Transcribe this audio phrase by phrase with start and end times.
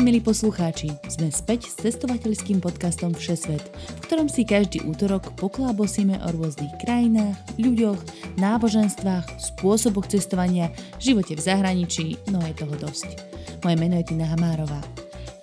[0.00, 6.16] Ahojte milí poslucháči, sme späť s cestovateľským podcastom Všesvet, v ktorom si každý útorok poklábosíme
[6.24, 8.00] o rôznych krajinách, ľuďoch,
[8.40, 13.12] náboženstvách, spôsoboch cestovania, živote v zahraničí, no je toho dosť.
[13.60, 14.80] Moje meno je Tina Hamárová.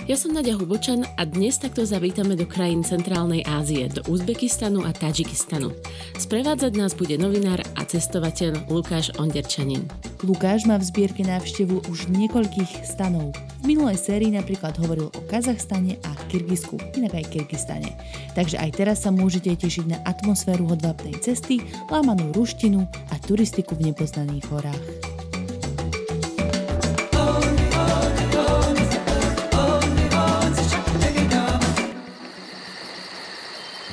[0.08, 4.96] Ja som Nadia Hubočan a dnes takto zavítame do krajín Centrálnej Ázie, do Uzbekistanu a
[4.96, 5.76] Tadžikistanu.
[6.16, 9.84] Sprevádzať nás bude novinár a cestovateľ Lukáš Onderčanin.
[10.24, 13.36] Lukáš má v zbierke návštevu už niekoľkých stanov.
[13.60, 17.92] V minulej sérii napríklad hovoril o Kazachstane a Kyrgyzsku, inak aj Kyrgyzstane.
[18.32, 21.60] Takže aj teraz sa môžete tešiť na atmosféru hodvábnej cesty,
[21.92, 25.17] lámanú ruštinu a turistiku v nepoznaných horách.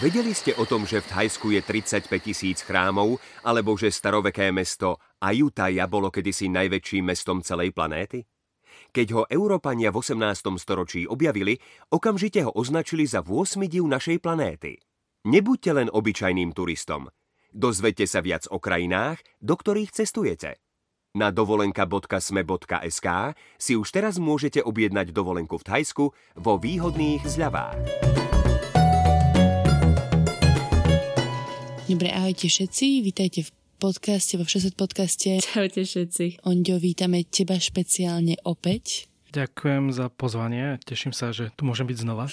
[0.04, 5.00] Vedeli ste o tom, že v Thajsku je 35 tisíc chrámov, alebo že staroveké mesto
[5.16, 8.28] Ayutthaya bolo kedysi najväčším mestom celej planéty?
[8.92, 10.60] Keď ho Európania v 18.
[10.60, 11.56] storočí objavili,
[11.88, 14.76] okamžite ho označili za 8 div našej planéty.
[15.24, 17.08] Nebuďte len obyčajným turistom.
[17.48, 20.60] Dozvedte sa viac o krajinách, do ktorých cestujete.
[21.16, 23.08] Na dovolenka.sme.sk
[23.56, 26.04] si už teraz môžete objednať dovolenku v Thajsku
[26.36, 27.80] vo výhodných zľavách.
[31.84, 35.44] Dobre, ahojte všetci, vítajte v podcaste, vo Všeset podcaste.
[35.44, 36.40] Čaute všetci.
[36.48, 39.12] Onďo, vítame teba špeciálne opäť.
[39.36, 42.32] Ďakujem za pozvanie, teším sa, že tu môžem byť znova.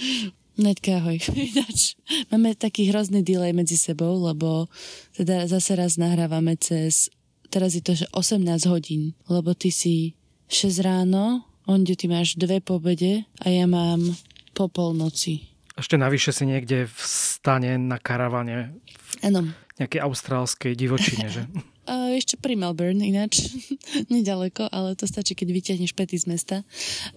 [0.62, 1.18] Nedka, ahoj.
[1.50, 1.98] Ináč,
[2.30, 4.70] máme taký hrozný delay medzi sebou, lebo
[5.18, 7.10] teda zase raz nahrávame cez,
[7.50, 10.14] teraz je to, že 18 hodín, lebo ty si
[10.46, 14.14] 6 ráno, Ondio, ty máš dve po obede a ja mám
[14.54, 15.53] po polnoci.
[15.74, 18.78] Ešte navyše si niekde v stane na karavane
[19.26, 19.50] Áno.
[19.82, 21.44] nejakej austrálskej divočine, že?
[21.84, 23.44] Uh, ešte pri Melbourne ináč,
[24.08, 26.56] nedaleko, ale to stačí, keď vyťahneš pety z mesta.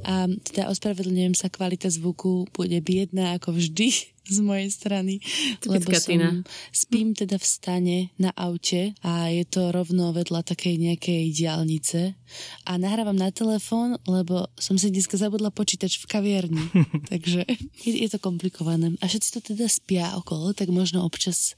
[0.03, 5.23] A teda ospravedlňujem sa, kvalita zvuku bude biedná ako vždy z mojej strany,
[5.63, 11.23] lebo som spím teda v stane na aute a je to rovno vedľa takej nejakej
[11.33, 12.13] diálnice.
[12.67, 16.65] A nahrávam na telefón, lebo som si dneska zabudla počítač v kaviarni,
[17.11, 17.47] takže
[17.87, 18.99] je, je to komplikované.
[18.99, 21.55] A všetci to teda spia okolo, tak možno občas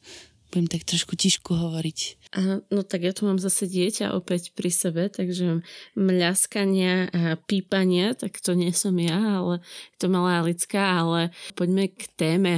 [0.50, 2.00] budem tak trošku tišku hovoriť.
[2.38, 5.66] Aha, no tak ja tu mám zase dieťa opäť pri sebe, takže
[5.98, 9.66] mľaskania a pípania, tak to nie som ja, ale
[9.98, 12.54] to malá Alická, ale poďme k téme,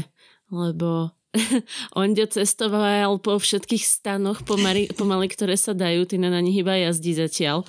[0.51, 1.16] lebo
[2.00, 7.16] Ondio cestoval po všetkých stanoch pomaly, pomaly, ktoré sa dajú, ty na nich iba jazdí
[7.16, 7.63] zatiaľ.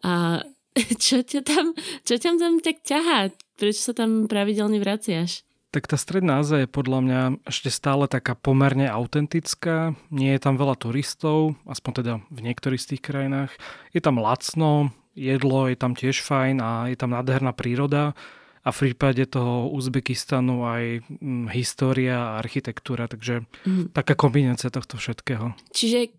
[0.00, 0.40] A
[1.04, 3.30] čo ťa tam, čo ťa tam tak ťahá?
[3.60, 5.46] Prečo sa tam pravidelne vraciaš?
[5.74, 7.20] Tak tá stredná Ázia je podľa mňa
[7.50, 9.98] ešte stále taká pomerne autentická.
[10.14, 13.50] Nie je tam veľa turistov, aspoň teda v niektorých z tých krajinách.
[13.90, 18.14] Je tam lacno, jedlo je tam tiež fajn a je tam nádherná príroda.
[18.62, 23.90] A v prípade toho Uzbekistanu aj hm, história a architektúra, takže Mhm.
[23.90, 25.58] taká kombinácia tohto všetkého.
[25.74, 26.14] Čiže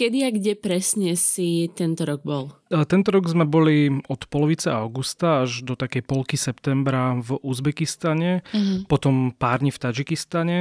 [0.00, 2.48] kedy a kde presne si tento rok bol?
[2.88, 8.88] Tento rok sme boli od polovice augusta až do takej polky septembra v Uzbekistane, Mhm.
[8.88, 10.56] potom pár dní v Tadžikistane,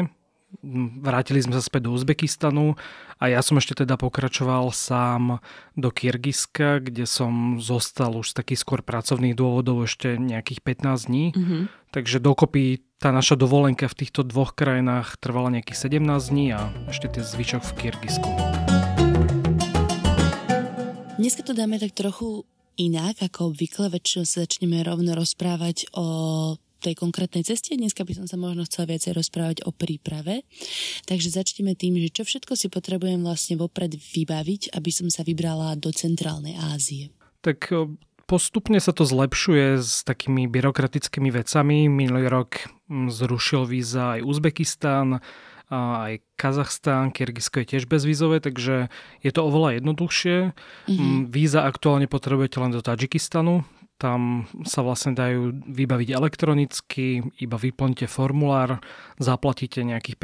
[0.99, 2.73] vrátili sme sa späť do Uzbekistanu
[3.21, 5.39] a ja som ešte teda pokračoval sám
[5.77, 11.25] do Kyrgyzska, kde som zostal už z takých skôr pracovných dôvodov ešte nejakých 15 dní.
[11.31, 11.57] Mhm.
[11.89, 17.07] Takže dokopy tá naša dovolenka v týchto dvoch krajinách trvala nejakých 17 dní a ešte
[17.07, 18.29] tie zvyšok v Kyrgyzsku.
[21.19, 22.47] Dneska to dáme tak trochu
[22.79, 23.91] inak, ako obvykle.
[23.91, 26.07] Väčšinou sa začneme rovno rozprávať o
[26.79, 27.75] tej konkrétnej ceste.
[27.75, 30.47] Dneska by som sa možno chcela viacej rozprávať o príprave.
[31.11, 35.75] Takže začneme tým, že čo všetko si potrebujem vlastne vopred vybaviť, aby som sa vybrala
[35.75, 37.11] do Centrálnej Ázie.
[37.43, 41.91] Tak o, postupne sa to zlepšuje s takými byrokratickými vecami.
[41.91, 45.19] Minulý rok mm, zrušil víza aj Uzbekistán,
[45.69, 48.89] a aj Kazachstán, Kyrgyzsko je tiež bezvízové, takže
[49.21, 50.57] je to oveľa jednoduchšie.
[50.89, 53.61] Mm, Víza aktuálne potrebujete len do Tadžikistanu,
[53.99, 58.79] tam sa vlastne dajú vybaviť elektronicky, iba vyplňte formulár,
[59.19, 60.15] zaplatíte nejakých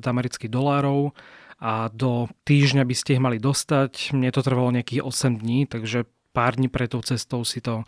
[0.00, 1.12] amerických dolárov
[1.60, 4.16] a do týždňa by ste ich mali dostať.
[4.16, 7.84] Mne to trvalo nejakých 8 dní, takže pár dní pred tou cestou si to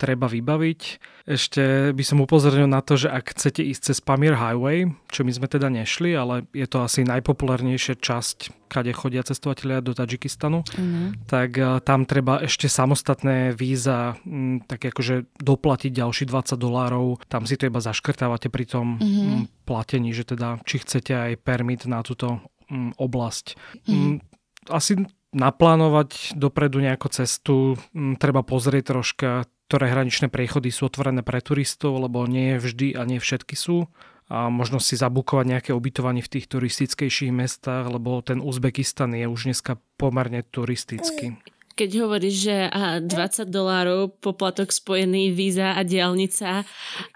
[0.00, 0.80] treba vybaviť.
[1.28, 5.32] Ešte by som upozornil na to, že ak chcete ísť cez Pamir Highway, čo my
[5.36, 11.28] sme teda nešli, ale je to asi najpopulárnejšia časť, kade chodia cestovateľia do Tadžikistanu, mm.
[11.28, 17.20] tak uh, tam treba ešte samostatné víza, m, tak akože doplatiť ďalší 20 dolárov.
[17.28, 19.68] Tam si to iba zaškrtávate pri tom mm-hmm.
[19.68, 22.40] platení, že teda či chcete aj permit na túto
[22.72, 23.60] m, oblasť.
[23.84, 24.24] Mm.
[24.72, 27.78] Asi naplánovať dopredu nejakú cestu,
[28.18, 33.22] treba pozrieť troška, ktoré hraničné priechody sú otvorené pre turistov, lebo nie vždy a nie
[33.22, 33.86] všetky sú.
[34.26, 39.46] A možno si zabukovať nejaké ubytovanie v tých turistickejších mestách, lebo ten Uzbekistan je už
[39.46, 41.38] dneska pomerne turistický.
[41.78, 46.66] Keď hovoríš, že 20 dolárov poplatok spojený víza a diálnica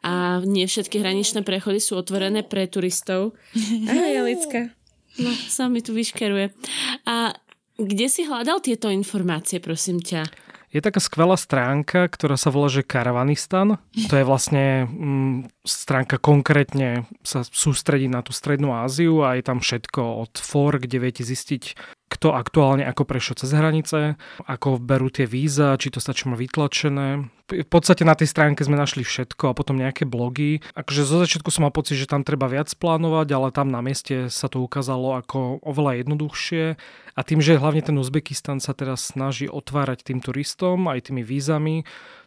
[0.06, 3.35] a nie všetky hraničné prechody sú otvorené pre turistov.
[3.91, 4.71] Ahoj, Alicka.
[5.19, 6.55] No, sa mi tu vyškeruje.
[7.03, 7.35] A
[7.75, 10.44] kde si hľadal tieto informácie, prosím ťa?
[10.75, 13.79] Je taká skvelá stránka, ktorá sa volá, že Karavanistan.
[14.11, 19.62] To je vlastne mm, stránka konkrétne sa sústredí na tú Strednú Áziu a je tam
[19.62, 21.79] všetko od for, kde viete zistiť,
[22.14, 24.14] kto aktuálne ako prešiel cez hranice,
[24.46, 27.26] ako berú tie víza, či to stačí má vytlačené.
[27.44, 30.64] V podstate na tej stránke sme našli všetko a potom nejaké blogy.
[30.72, 34.32] Akože zo začiatku som mal pocit, že tam treba viac plánovať, ale tam na mieste
[34.32, 36.64] sa to ukázalo ako oveľa jednoduchšie
[37.12, 41.84] a tým, že hlavne ten Uzbekistan sa teraz snaží otvárať tým turistom aj tými vízami,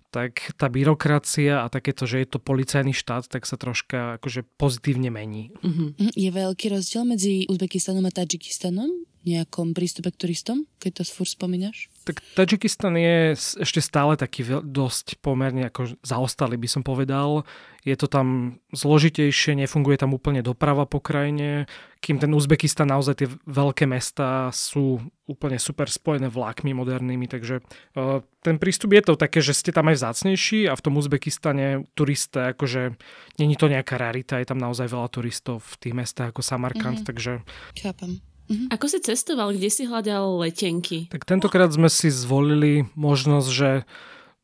[0.07, 5.11] tak tá byrokracia a takéto, že je to policajný štát, tak sa troška akože pozitívne
[5.11, 5.51] mení.
[5.59, 5.91] Uh-huh.
[5.99, 8.87] Je veľký rozdiel medzi Uzbekistanom a Tadžikistanom?
[9.25, 11.89] Nejakom prístupe k turistom, keď to furt spomínaš?
[12.05, 17.43] Tak Tadžikistan je ešte stále taký dosť pomerne ako zaostalý, by som povedal.
[17.87, 21.71] Je to tam zložitejšie, nefunguje tam úplne doprava po krajine,
[22.03, 28.23] kým ten Uzbekistan naozaj tie veľké mesta sú úplne super spojené vlákmi modernými, takže uh,
[28.43, 32.55] ten prístup je to také, že ste tam aj vzácnejší a v tom Uzbekistane turista,
[32.55, 32.95] akože
[33.39, 37.07] není to nejaká rarita, je tam naozaj veľa turistov v tých mestách ako Samarkand, mm-hmm.
[37.07, 37.31] takže...
[37.75, 38.19] Chápem.
[38.47, 38.67] Mm-hmm.
[38.71, 39.51] Ako si cestoval?
[39.51, 41.11] Kde si hľadal letenky?
[41.11, 43.69] Tak tentokrát sme si zvolili možnosť, že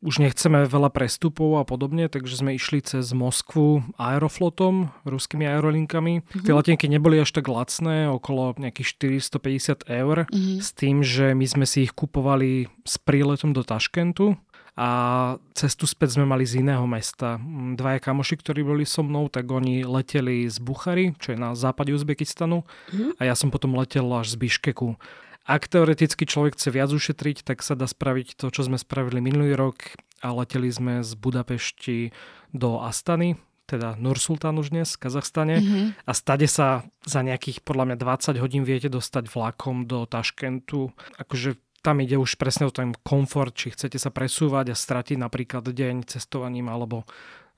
[0.04, 6.20] už nechceme veľa prestupov a podobne, takže sme išli cez Moskvu aeroflotom, ruskými aerolinkami.
[6.20, 6.44] Mm-hmm.
[6.44, 10.58] Tie letenky neboli až tak lacné, okolo nejakých 450 eur, mm-hmm.
[10.60, 14.36] s tým, že my sme si ich kupovali s príletom do Taškentu
[14.74, 14.88] a
[15.54, 17.38] cestu späť sme mali z iného mesta.
[17.38, 21.54] Mm, dvaja kamoši, ktorí boli so mnou, tak oni leteli z Buchary, čo je na
[21.54, 23.22] západe Uzbekistanu mm.
[23.22, 24.98] a ja som potom letel až z Biškeku.
[25.46, 29.54] Ak teoreticky človek chce viac ušetriť, tak sa dá spraviť to, čo sme spravili minulý
[29.54, 29.94] rok
[30.24, 32.10] a leteli sme z Budapešti
[32.50, 35.86] do Astany, teda Nursultan už dnes v Kazachstane mm-hmm.
[36.04, 37.96] a stade sa za nejakých podľa mňa
[38.36, 40.92] 20 hodín viete dostať vlakom do Taškentu.
[41.16, 45.68] Akože tam ide už presne o ten komfort, či chcete sa presúvať a stratiť napríklad
[45.68, 47.04] deň cestovaním, alebo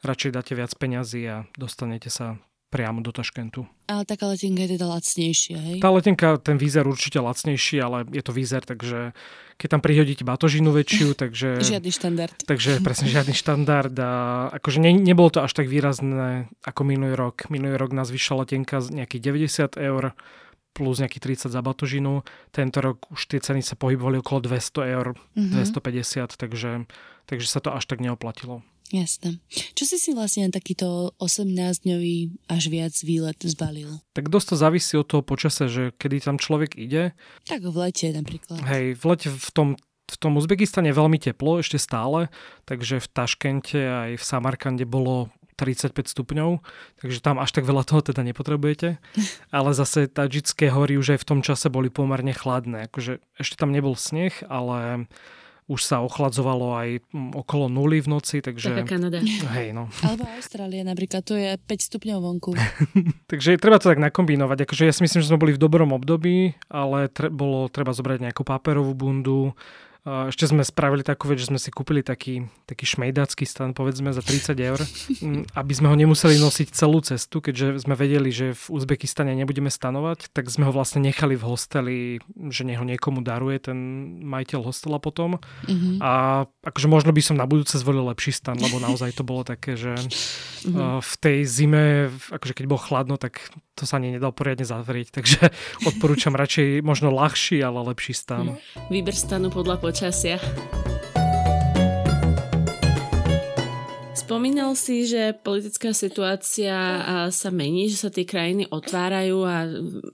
[0.03, 3.63] radšej dáte viac peňazí a dostanete sa priamo do Taškentu.
[3.87, 5.79] Ale taká letenka je teda lacnejšia, hej?
[5.79, 9.15] Tá letenka, ten výzer určite lacnejší, ale je to výzer, takže
[9.55, 11.63] keď tam prihodíte batožinu väčšiu, takže...
[11.63, 12.37] žiadny štandard.
[12.43, 14.13] Takže presne žiadny štandard a
[14.59, 17.47] akože ne, nebolo to až tak výrazné ako minulý rok.
[17.49, 20.19] Minulý rok nás vyšla letenka z nejakých 90 eur,
[20.77, 22.21] plus nejakých 30 za batožinu.
[22.53, 25.57] Tento rok už tie ceny sa pohybovali okolo 200 eur, mm-hmm.
[25.57, 26.85] 250, takže,
[27.25, 28.61] takže sa to až tak neoplatilo.
[28.95, 29.43] Jasné.
[29.51, 33.99] Čo si si vlastne na takýto 18-dňový až viac výlet zbalil?
[34.15, 37.11] Tak dosť to závisí od toho počasia, že kedy tam človek ide.
[37.51, 38.63] Tak v lete napríklad.
[38.63, 39.69] Hej, v lete v tom
[40.07, 42.31] v tom Uzbekistane je veľmi teplo ešte stále,
[42.63, 46.61] takže v Taškente aj v Samarkande bolo 35 stupňov,
[47.01, 49.01] takže tam až tak veľa toho teda nepotrebujete.
[49.51, 52.93] Ale zase Tadžické hory už aj v tom čase boli pomerne chladné.
[52.93, 55.09] Akože ešte tam nebol sneh, ale
[55.67, 58.71] už sa ochladzovalo aj mm, okolo nuly v noci, takže...
[58.71, 59.19] Taká Kanada.
[59.59, 59.91] Hej, no.
[60.07, 62.55] Alebo Austrália napríklad, to je 5 stupňov vonku.
[63.31, 64.63] takže treba to tak nakombinovať.
[64.63, 68.31] Akože ja si myslím, že sme boli v dobrom období, ale tre- bolo treba zobrať
[68.31, 69.59] nejakú paperovú bundu,
[70.07, 74.23] ešte sme spravili takú vec, že sme si kúpili taký, taký šmejdácky stan, povedzme, za
[74.23, 74.79] 30 eur,
[75.59, 80.31] aby sme ho nemuseli nosiť celú cestu, keďže sme vedeli, že v Uzbekistane nebudeme stanovať,
[80.31, 81.99] tak sme ho vlastne nechali v hosteli,
[82.55, 83.79] že neho niekomu daruje ten
[84.23, 85.43] majiteľ hostela potom.
[85.67, 85.99] Mm-hmm.
[85.99, 89.75] A akože možno by som na budúce zvolil lepší stan, lebo naozaj to bolo také,
[89.75, 91.03] že mm-hmm.
[91.03, 93.43] v tej zime, akože keď bolo chladno, tak
[93.77, 95.53] to sa ani nedal poriadne zavrieť, takže
[95.91, 98.57] odporúčam radšej možno ľahší, ale lepší stan.
[98.89, 100.37] Výber stanu podľa počasia.
[104.13, 106.77] Spomínal si, že politická situácia
[107.33, 109.65] sa mení, že sa tie krajiny otvárajú a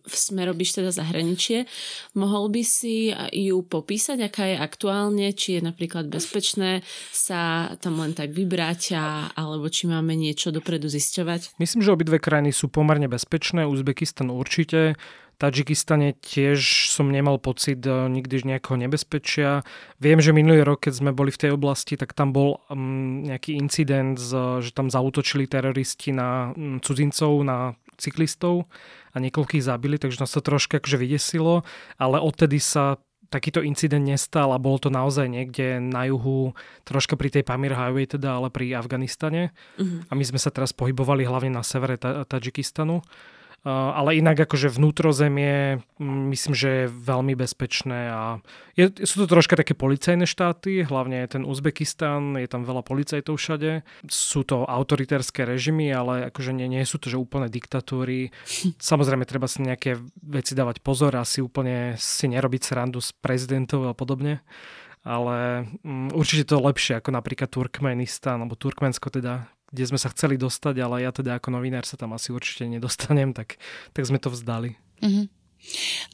[0.07, 1.67] sme robíš teda zahraničie.
[2.15, 8.15] Mohol by si ju popísať, aká je aktuálne, či je napríklad bezpečné sa tam len
[8.15, 11.59] tak vybrať a, alebo či máme niečo dopredu zisťovať?
[11.59, 13.67] Myslím, že obidve krajiny sú pomerne bezpečné.
[13.67, 14.95] Uzbekistan určite.
[15.43, 19.67] Tadžikistane tiež som nemal pocit eh, nikdy nejakého nebezpečia.
[19.99, 23.59] Viem, že minulý rok, keď sme boli v tej oblasti, tak tam bol um, nejaký
[23.59, 24.23] incident,
[24.63, 28.71] že tam zautočili teroristi na um, cudzincov, na cyklistov
[29.11, 31.67] a niekoľkých zabili, takže nás to troška akože vydesilo,
[31.99, 36.53] ale odtedy sa takýto incident nestal a bolo to naozaj niekde na juhu,
[36.85, 39.57] troška pri tej Pamir Highway teda, ale pri Afganistane.
[39.81, 40.05] Uh-huh.
[40.07, 43.01] A my sme sa teraz pohybovali hlavne na severe Tadžikistanu.
[43.01, 48.23] Eh, ale inak akože vnútrozemie mm, myslím, že je veľmi bezpečné a
[48.75, 53.87] je, sú to troška také policajné štáty, hlavne ten Uzbekistan, je tam veľa policajtov všade.
[54.11, 58.35] Sú to autoritérske režimy, ale akože nie, nie sú to že úplne diktatúry.
[58.83, 59.95] Samozrejme treba si nejaké
[60.27, 64.43] veci dávať pozor a si úplne si nerobiť srandu s prezidentov a podobne
[65.03, 70.37] ale um, určite to lepšie ako napríklad Turkmenistan, alebo Turkmensko teda, kde sme sa chceli
[70.37, 73.57] dostať, ale ja teda ako novinár sa tam asi určite nedostanem, tak,
[73.97, 74.77] tak sme to vzdali.
[75.01, 75.27] Uh-huh.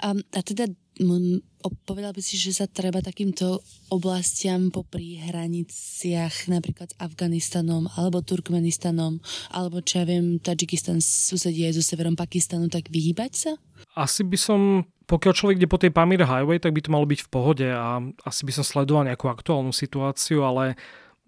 [0.04, 0.68] A, a teda
[1.00, 1.40] m,
[1.88, 9.18] povedal by si, že sa treba takýmto oblastiam popri hraniciach napríklad s Afganistanom alebo Turkmenistanom
[9.50, 13.52] alebo čo ja viem, Tadžikistan susedí aj so severom Pakistanu, tak vyhýbať sa?
[13.96, 14.60] Asi by som
[15.08, 18.04] pokiaľ človek ide po tej Pamir Highway, tak by to malo byť v pohode a
[18.28, 20.76] asi by som sledoval nejakú aktuálnu situáciu, ale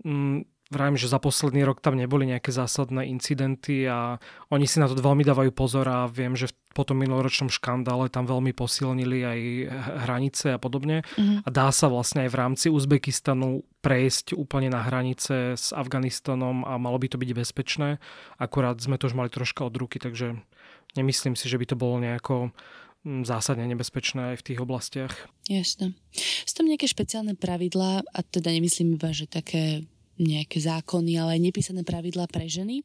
[0.04, 4.22] mm, Vravím, že za posledný rok tam neboli nejaké zásadné incidenty a
[4.54, 8.30] oni si na to veľmi dávajú pozor a viem, že po tom minuloročnom škandále tam
[8.30, 9.38] veľmi posilnili aj
[10.06, 11.02] hranice a podobne.
[11.18, 11.42] Mm-hmm.
[11.42, 16.78] A dá sa vlastne aj v rámci Uzbekistanu prejsť úplne na hranice s Afganistanom a
[16.78, 17.98] malo by to byť bezpečné.
[18.38, 20.38] Akurát sme to už mali troška od ruky, takže
[20.94, 22.54] nemyslím si, že by to bolo nejako
[23.02, 25.14] mm, zásadne nebezpečné aj v tých oblastiach.
[25.50, 25.98] Jasné.
[26.46, 31.40] Sú tam nejaké špeciálne pravidlá, a teda nemyslím iba, že také nejaké zákony, ale aj
[31.40, 32.84] nepísané pravidlá pre ženy.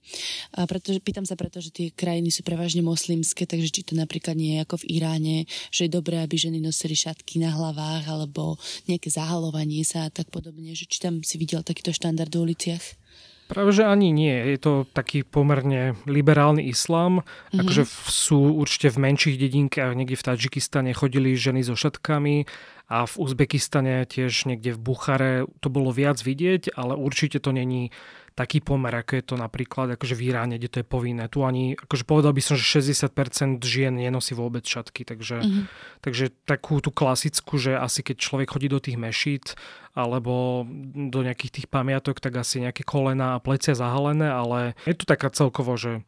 [0.55, 4.39] A pretože, pýtam sa preto, že tie krajiny sú prevažne moslimské, takže či to napríklad
[4.39, 5.37] nie je ako v Iráne,
[5.69, 8.55] že je dobré, aby ženy nosili šatky na hlavách alebo
[8.87, 13.04] nejaké zahalovanie sa a tak podobne, že či tam si videl takýto štandard v uliciach?
[13.45, 14.33] Práve, že ani nie.
[14.33, 17.21] Je to taký pomerne liberálny islám.
[17.21, 17.59] Mm-hmm.
[17.61, 22.49] Akože sú určite v menších dedinkách, niekde v Tadžikistane chodili ženy so šatkami
[22.89, 27.93] a v Uzbekistane tiež niekde v Buchare to bolo viac vidieť, ale určite to není
[28.35, 31.31] taký pomer, ako je to napríklad akože v Iráne, kde to je povinné.
[31.31, 35.63] Tu ani, akože povedal by som, že 60% žien nenosí vôbec šatky, takže, mm-hmm.
[36.03, 39.55] takže takú tú klasickú, že asi keď človek chodí do tých mešít
[39.95, 45.07] alebo do nejakých tých pamiatok, tak asi nejaké kolena a plecia zahalené, ale je tu
[45.07, 46.03] taká celkovo, že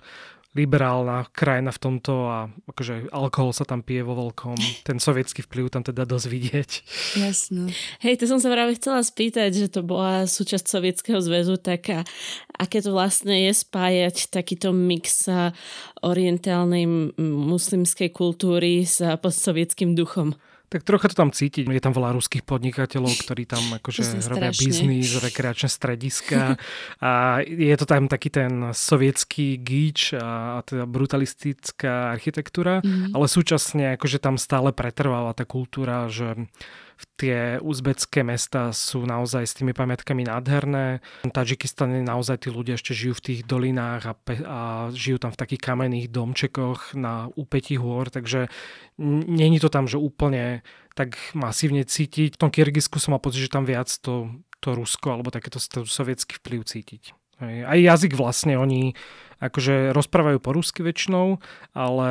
[0.58, 4.58] liberálna krajina v tomto a akože alkohol sa tam pije vo veľkom.
[4.82, 6.72] Ten sovietský vplyv tam teda dosť vidieť.
[7.22, 7.70] Jasno.
[8.02, 12.02] Hej, to som sa práve chcela spýtať, že to bola súčasť Sovietskeho zväzu, tak a,
[12.58, 15.30] aké to vlastne je spájať takýto mix
[16.02, 20.34] orientálnej muslimskej kultúry s postsovietským duchom?
[20.68, 21.64] Tak trocha to tam cítiť.
[21.64, 26.60] Je tam veľa ruských podnikateľov, ktorí tam akože robia biznis, rekreačné strediska
[27.00, 33.16] a je to tam taký ten sovietský gíč a, teda brutalistická architektúra, mm.
[33.16, 36.36] ale súčasne akože tam stále pretrváva tá kultúra, že
[37.18, 41.02] tie uzbecké mesta sú naozaj s tými pamiatkami nádherné.
[41.26, 44.60] V Tadžikistane naozaj tí ľudia ešte žijú v tých dolinách a, pe- a
[44.94, 48.48] žijú tam v takých kamenných domčekoch na úpetí hôr, takže
[49.02, 50.62] není to tam, že úplne
[50.94, 52.38] tak masívne cítiť.
[52.38, 54.30] V tom Kyrgyzsku som mal pocit, že tam viac to,
[54.62, 57.17] to Rusko alebo takéto sovietský vplyv cítiť.
[57.42, 58.98] Aj jazyk vlastne oni
[59.38, 61.38] akože rozprávajú po rusky väčšinou,
[61.78, 62.10] ale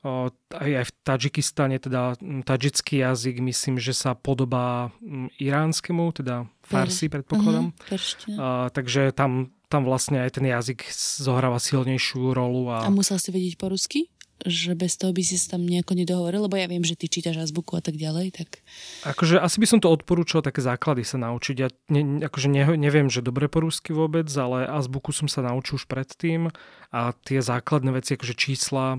[0.00, 4.92] aj, v Tadžikistane, teda tadžický jazyk, myslím, že sa podobá
[5.36, 7.72] iránskemu, teda farsi predpokladám.
[7.72, 8.00] Uh-huh,
[8.36, 12.72] uh, takže tam, tam vlastne aj ten jazyk zohráva silnejšiu rolu.
[12.72, 14.08] A, a musel si vedieť po rusky?
[14.46, 17.50] Že bez toho by si sa tam nejako nedohovoril, lebo ja viem, že ty čítaš
[17.50, 18.64] azbuku a tak ďalej, tak...
[19.04, 21.56] Akože asi by som to odporúčal také základy sa naučiť.
[21.58, 25.80] Ja ne, akože ne, neviem, že dobre po rusky vôbec, ale azbuku som sa naučil
[25.80, 26.52] už predtým
[26.90, 28.98] a tie základné veci, akože čísla,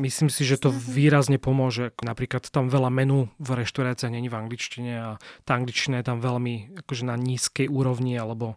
[0.00, 1.92] myslím si, že to výrazne pomôže.
[2.00, 5.10] Napríklad tam veľa menu v reštauráciách není v angličtine a
[5.44, 8.56] tá angličtina je tam veľmi akože na nízkej úrovni alebo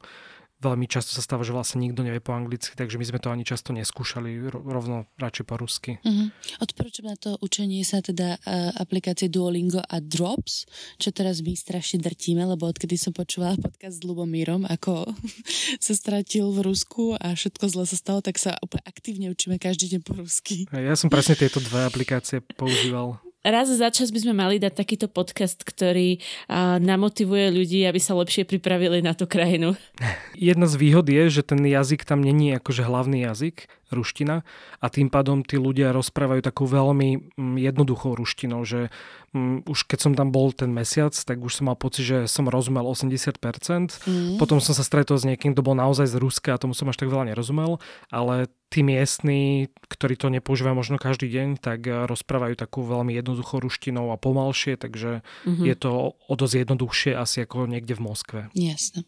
[0.60, 3.48] veľmi často sa stáva, že vlastne nikto nevie po anglicky, takže my sme to ani
[3.48, 5.92] často neskúšali, rovno radšej po rusky.
[6.04, 6.28] Uh-huh.
[6.60, 10.68] Odporúčam na to učenie sa teda uh, aplikácie Duolingo a Drops,
[11.00, 15.08] čo teraz my strašne drtíme, lebo odkedy som počúvala podcast s Lubomírom, ako
[15.86, 19.96] sa stratil v Rusku a všetko zle sa stalo, tak sa úplne aktívne učíme každý
[19.96, 20.68] deň po rusky.
[20.76, 25.08] Ja som presne tieto dve aplikácie používal raz za čas by sme mali dať takýto
[25.08, 29.76] podcast, ktorý uh, namotivuje ľudí, aby sa lepšie pripravili na tú krajinu.
[30.36, 34.46] Jedna z výhod je, že ten jazyk tam není akože hlavný jazyk, ruština
[34.80, 38.94] a tým pádom tí ľudia rozprávajú takú veľmi mm, jednoduchou ruštinou, že
[39.34, 42.46] um, už keď som tam bol ten mesiac, tak už som mal pocit, že som
[42.46, 43.42] rozumel 80%.
[43.42, 44.38] Mm.
[44.38, 47.02] Potom som sa stretol s niekým, kto bol naozaj z Ruska a tomu som až
[47.02, 47.82] tak veľa nerozumel,
[48.14, 53.66] ale tí miestni, ktorí to nepoužívajú možno každý deň, tak eh, rozprávajú takú veľmi jednoduchou
[53.66, 55.66] ruštinou a pomalšie, takže mm-hmm.
[55.66, 58.40] je to o dosť jednoduchšie asi ako niekde v Moskve.
[58.54, 59.04] Jasne.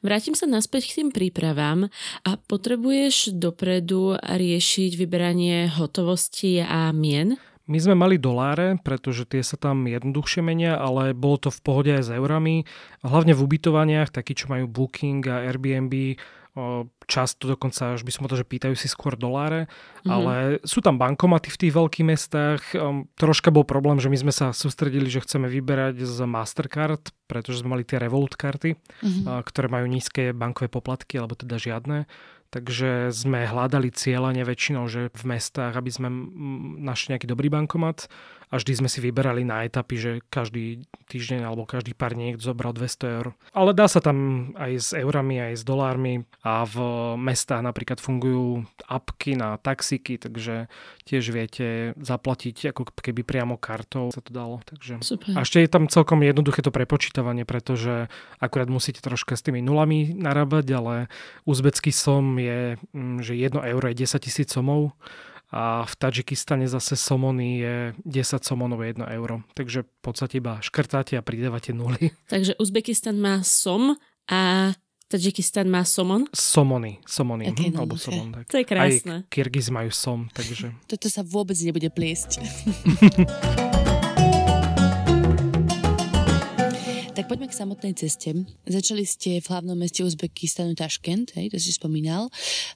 [0.00, 1.92] Vrátim sa naspäť k tým prípravám
[2.24, 7.36] a potrebuješ dopredu riešiť vyberanie hotovosti a mien?
[7.64, 11.90] My sme mali doláre, pretože tie sa tam jednoduchšie menia, ale bolo to v pohode
[11.96, 12.68] aj s eurami.
[13.00, 16.20] Hlavne v ubytovaniach, takí, čo majú Booking a Airbnb,
[17.10, 20.10] často dokonca, až by som povedal, že pýtajú si skôr doláre, mm-hmm.
[20.10, 22.62] ale sú tam bankomaty v tých veľkých mestách.
[22.78, 27.66] Um, troška bol problém, že my sme sa sústredili, že chceme vyberať z Mastercard, pretože
[27.66, 29.24] sme mali tie Revolut karty, mm-hmm.
[29.26, 32.06] uh, ktoré majú nízke bankové poplatky, alebo teda žiadne.
[32.54, 36.06] Takže sme hľadali cieľane väčšinou, že v mestách, aby sme
[36.86, 38.06] našli nejaký dobrý bankomat
[38.54, 42.54] a vždy sme si vyberali na etapy, že každý týždeň alebo každý pár dní niekto
[42.54, 43.26] zobral 200 eur.
[43.50, 46.78] Ale dá sa tam aj s eurami, aj s dolármi a v
[47.18, 50.70] mestách napríklad fungujú apky na taxíky, takže
[51.02, 54.62] tiež viete zaplatiť ako keby priamo kartou sa to dalo.
[54.62, 55.02] Takže...
[55.02, 55.34] Super.
[55.34, 58.06] A ešte je tam celkom jednoduché to prepočítavanie, pretože
[58.38, 60.94] akurát musíte troška s tými nulami narábať, ale
[61.42, 64.94] uzbecký som je, mm, že 1 euro je 10 tisíc somov
[65.52, 69.44] a v Tadžikistane zase somony je 10 somonov 1 euro.
[69.52, 72.10] Takže v podstate iba škrtáte a pridávate nuly.
[72.32, 73.98] Takže Uzbekistan má som
[74.30, 74.72] a
[75.04, 76.26] Tadžikistan má somon?
[76.32, 78.34] Somony, somony, okay, hm, alebo somon.
[78.40, 78.44] Tak.
[78.50, 79.14] To je krásne.
[79.22, 80.72] Aj Kyrgyz majú som, takže...
[80.90, 82.40] Toto sa vôbec nebude pliesť.
[87.14, 88.34] Tak poďme k samotnej ceste.
[88.66, 92.26] Začali ste v hlavnom meste Uzbekistanu Taškent, hej, to si spomínal.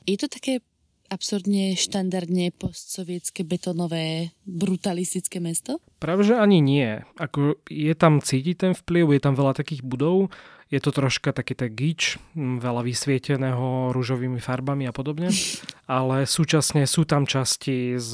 [0.07, 0.63] Je to také
[1.09, 5.81] absurdne, štandardne postsovietské betonové brutalistické mesto?
[5.99, 7.01] Práve, že ani nie.
[7.19, 10.31] Ako je tam cítiť ten vplyv, je tam veľa takých budov,
[10.69, 15.33] je to troška taký tak gič, veľa vysvieteného rúžovými farbami a podobne,
[15.89, 18.13] ale súčasne sú tam časti s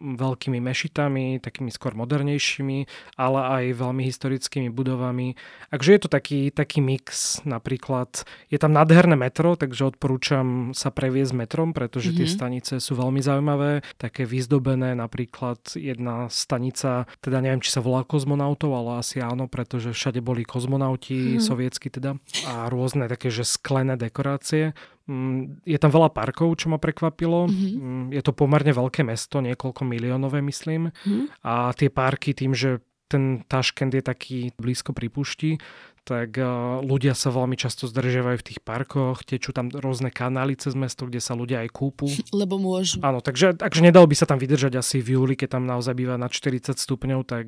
[0.00, 2.78] veľkými mešitami, takými skôr modernejšími,
[3.16, 5.40] ale aj veľmi historickými budovami.
[5.72, 11.32] Takže je to taký, taký mix, napríklad je tam nádherné metro, takže odporúčam sa previesť
[11.32, 12.20] metrom, pretože mm-hmm.
[12.20, 12.34] tie mhm.
[12.36, 18.76] stanice sú veľmi zaujímavé, také vyzdobené, napríklad jedna stanica, teda neviem, či sa volá kozmonautov,
[18.76, 21.42] ale asi áno, pretože všade boli kozmonauti mm-hmm.
[21.42, 22.18] sovietsky teda
[22.50, 24.74] a rôzne také, že sklené dekorácie.
[25.06, 27.46] Mm, je tam veľa parkov, čo ma prekvapilo.
[27.46, 28.10] Mm-hmm.
[28.10, 30.90] Je to pomerne veľké mesto, niekoľko miliónové myslím.
[30.90, 31.46] Mm-hmm.
[31.46, 35.60] A tie parky tým, že ten Taškent je taký blízko pri pušti,
[36.04, 36.36] tak
[36.84, 41.20] ľudia sa veľmi často zdržiavajú v tých parkoch, tečú tam rôzne kanály cez mesto, kde
[41.20, 42.08] sa ľudia aj kúpu.
[42.44, 43.00] Lebo môžu.
[43.00, 46.20] Áno, takže, takže nedalo by sa tam vydržať asi v júli, keď tam naozaj býva
[46.20, 47.46] na 40 stupňov, tak,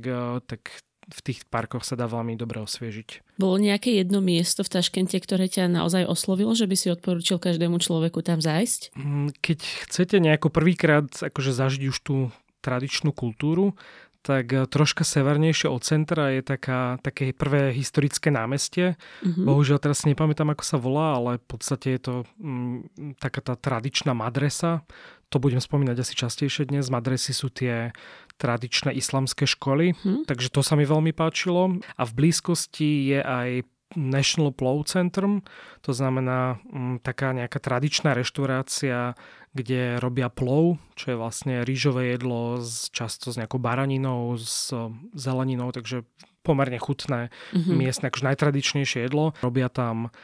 [0.48, 0.60] tak
[1.06, 3.38] v tých parkoch sa dá veľmi dobre osviežiť.
[3.38, 7.78] Bolo nejaké jedno miesto v Taškente, ktoré ťa naozaj oslovilo, že by si odporúčil každému
[7.78, 8.98] človeku tam zájsť?
[8.98, 12.16] Mm, keď chcete nejako prvýkrát akože zažiť už tú
[12.58, 13.78] tradičnú kultúru,
[14.26, 18.98] tak eh, troška severnejšie od centra je taká, také prvé historické námestie.
[19.22, 19.46] Mm-hmm.
[19.46, 23.54] Bohužiaľ teraz si nepamätám, ako sa volá, ale v podstate je to mm, taká tá
[23.54, 24.82] tradičná madresa.
[25.30, 26.90] To budem spomínať asi častejšie dnes.
[26.90, 27.94] Madresy sú tie
[28.38, 30.28] tradičné islamské školy, hmm.
[30.28, 31.78] takže to sa mi veľmi páčilo.
[31.98, 33.48] A v blízkosti je aj
[33.94, 35.46] National Plow Centrum,
[35.80, 39.14] to znamená m, mm, taká nejaká tradičná reštaurácia,
[39.56, 44.68] kde robia plov, čo je vlastne rýžové jedlo s, často s nejakou baraninou, s
[45.16, 46.04] zeleninou, takže
[46.44, 47.74] pomerne chutné, mm-hmm.
[47.74, 49.34] miestne, akože najtradičnejšie jedlo.
[49.40, 50.14] Robia tam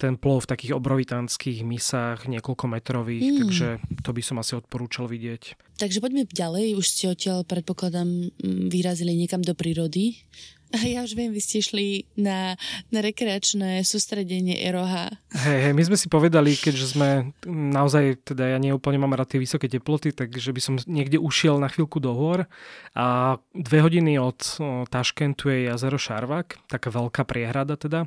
[0.00, 3.36] ten plov v takých obrovitánskych misách, niekoľko metrových, mm.
[3.44, 3.68] takže
[4.00, 5.76] to by som asi odporúčal vidieť.
[5.76, 8.32] Takže poďme ďalej, už ste odtiaľ, predpokladám,
[8.72, 10.24] vyrazili niekam do prírody.
[10.70, 12.54] Ja už viem, vy ste išli na,
[12.94, 15.10] na rekreačné sústredenie ROH.
[15.34, 19.42] Hej, hej, my sme si povedali, keďže sme naozaj, teda ja neúplne mám rád tie
[19.42, 22.46] vysoké teploty, takže by som niekde ušiel na chvíľku do hôr
[22.94, 24.38] a dve hodiny od
[24.86, 28.06] Taškentu je jazero Šarvak, taká veľká priehrada teda.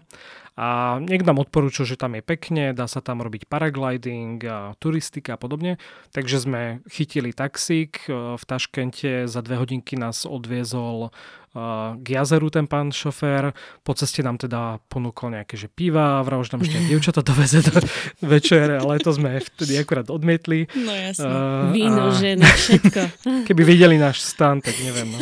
[0.53, 5.33] A niekto nám odporúčil, že tam je pekne, dá sa tam robiť paragliding a turistika
[5.33, 5.81] a podobne.
[6.13, 11.09] Takže sme chytili taxík e, v Taškente, za dve hodinky nás odviezol
[12.01, 13.53] k jazeru ten pán šofér.
[13.85, 17.77] Po ceste nám teda ponúkol nejaké že piva, vrav, že tam ešte dievčata doveze do
[18.25, 20.65] večere, ale to sme vtedy akurát odmietli.
[20.73, 21.29] No jasne.
[21.29, 22.15] Uh, Víno, a...
[22.17, 23.01] žena, všetko.
[23.47, 25.13] Keby videli náš stan, tak neviem.
[25.13, 25.21] No.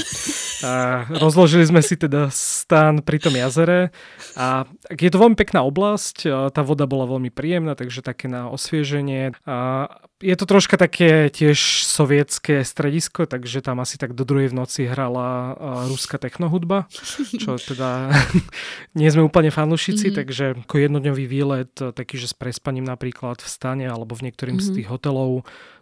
[0.63, 3.91] A rozložili sme si teda stan pri tom jazere
[4.39, 9.38] a je to veľmi pekná oblasť, tá voda bola veľmi príjemná, takže také na osvieženie.
[9.46, 9.88] A
[10.22, 14.90] je to troška také tiež sovietské stredisko, takže tam asi tak do druhej v noci
[14.90, 15.54] hrala
[15.90, 16.90] ruská technohudba,
[17.38, 18.14] čo teda
[19.00, 20.20] nie sme úplne fanúšici, mm-hmm.
[20.22, 24.66] takže ako jednodňový výlet, taký, že s prespaním napríklad v stane alebo v niektorým mm-hmm.
[24.66, 24.78] z mhm.
[24.82, 25.30] tých hotelov,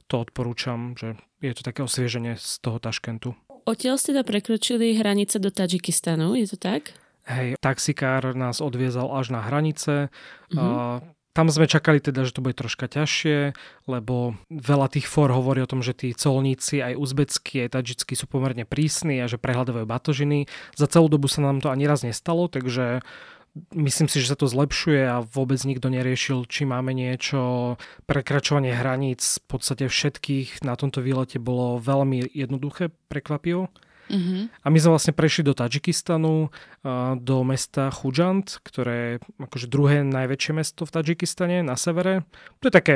[0.10, 3.38] to odporúčam, že je to také osvieženie z toho Taškentu.
[3.70, 6.98] Odtiaľ ste teda prekročili hranice do Tadžikistanu, je to tak?
[7.30, 10.10] Hej, taxikár nás odviezal až na hranice.
[10.50, 11.14] Mm-hmm.
[11.30, 13.54] Tam sme čakali teda, že to bude troška ťažšie,
[13.86, 18.26] lebo veľa tých for hovorí o tom, že tí colníci aj uzbeckí, aj tadžickí sú
[18.26, 20.50] pomerne prísni a že prehľadávajú batožiny.
[20.74, 23.06] Za celú dobu sa nám to ani raz nestalo, takže
[23.78, 27.78] myslím si, že sa to zlepšuje a vôbec nikto neriešil, či máme niečo.
[28.10, 33.70] Prekračovanie hraníc v podstate všetkých na tomto výlete bolo veľmi jednoduché, prekvapivo.
[34.10, 34.50] Uh-huh.
[34.50, 36.50] A my sme vlastne prešli do Tadžikistanu,
[37.22, 42.26] do mesta Chujant, ktoré je akože druhé najväčšie mesto v Tadžikistane na severe.
[42.60, 42.96] To je také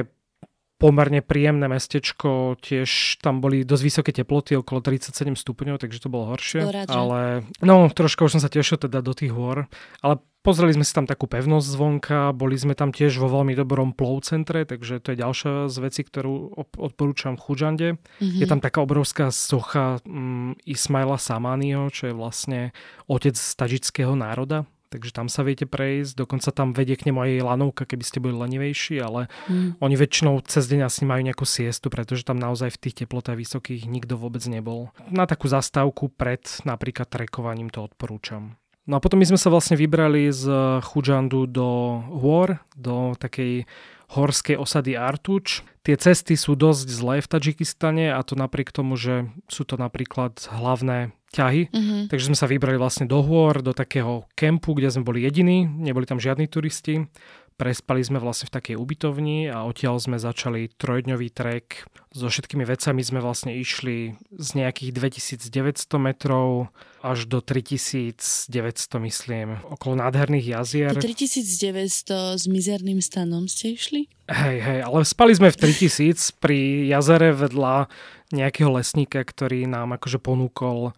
[0.84, 6.36] pomerne príjemné mestečko, tiež tam boli dosť vysoké teploty, okolo 37 stupňov, takže to bolo
[6.36, 6.68] horšie.
[6.68, 9.72] Rád, ale no, troška už som sa tešil teda do tých hôr,
[10.04, 13.96] ale Pozreli sme si tam takú pevnosť zvonka, boli sme tam tiež vo veľmi dobrom
[13.96, 17.88] plov centre, takže to je ďalšia z vecí, ktorú odporúčam v Chudžande.
[17.96, 18.44] Mm-hmm.
[18.44, 22.76] Je tam taká obrovská socha um, Ismaila Samanio, čo je vlastne
[23.08, 27.90] otec stažického národa, takže tam sa viete prejsť, dokonca tam vedie k nemu aj lanovka,
[27.90, 29.82] keby ste boli lenivejší, ale mm.
[29.82, 33.90] oni väčšinou cez deň asi majú nejakú siestu, pretože tam naozaj v tých teplotách vysokých
[33.90, 34.94] nikto vôbec nebol.
[35.10, 38.62] Na takú zastávku pred napríklad trekovaním to odporúčam.
[38.84, 40.44] No a potom my sme sa vlastne vybrali z
[40.84, 43.64] Chudžandu do Hôr, do takej
[44.12, 45.64] horskej osady Artuč.
[45.88, 50.36] Tie cesty sú dosť zlé v Tadžikistane a to napriek tomu, že sú to napríklad
[50.52, 51.74] hlavné ťahy.
[51.74, 52.02] Mm-hmm.
[52.14, 56.06] Takže sme sa vybrali vlastne do hôr, do takého kempu, kde sme boli jediní, neboli
[56.06, 57.10] tam žiadni turisti.
[57.54, 61.86] Prespali sme vlastne v takej ubytovni a odtiaľ sme začali trojdňový trek.
[62.10, 66.74] So všetkými vecami sme vlastne išli z nejakých 2900 metrov
[67.06, 68.50] až do 3900,
[69.06, 70.98] myslím, okolo nádherných jazier.
[70.98, 74.10] 3900 s mizerným stanom ste išli?
[74.34, 77.86] Hej, hej, ale spali sme v 3000 pri jazere vedľa
[78.34, 80.98] nejakého lesníka, ktorý nám akože ponúkol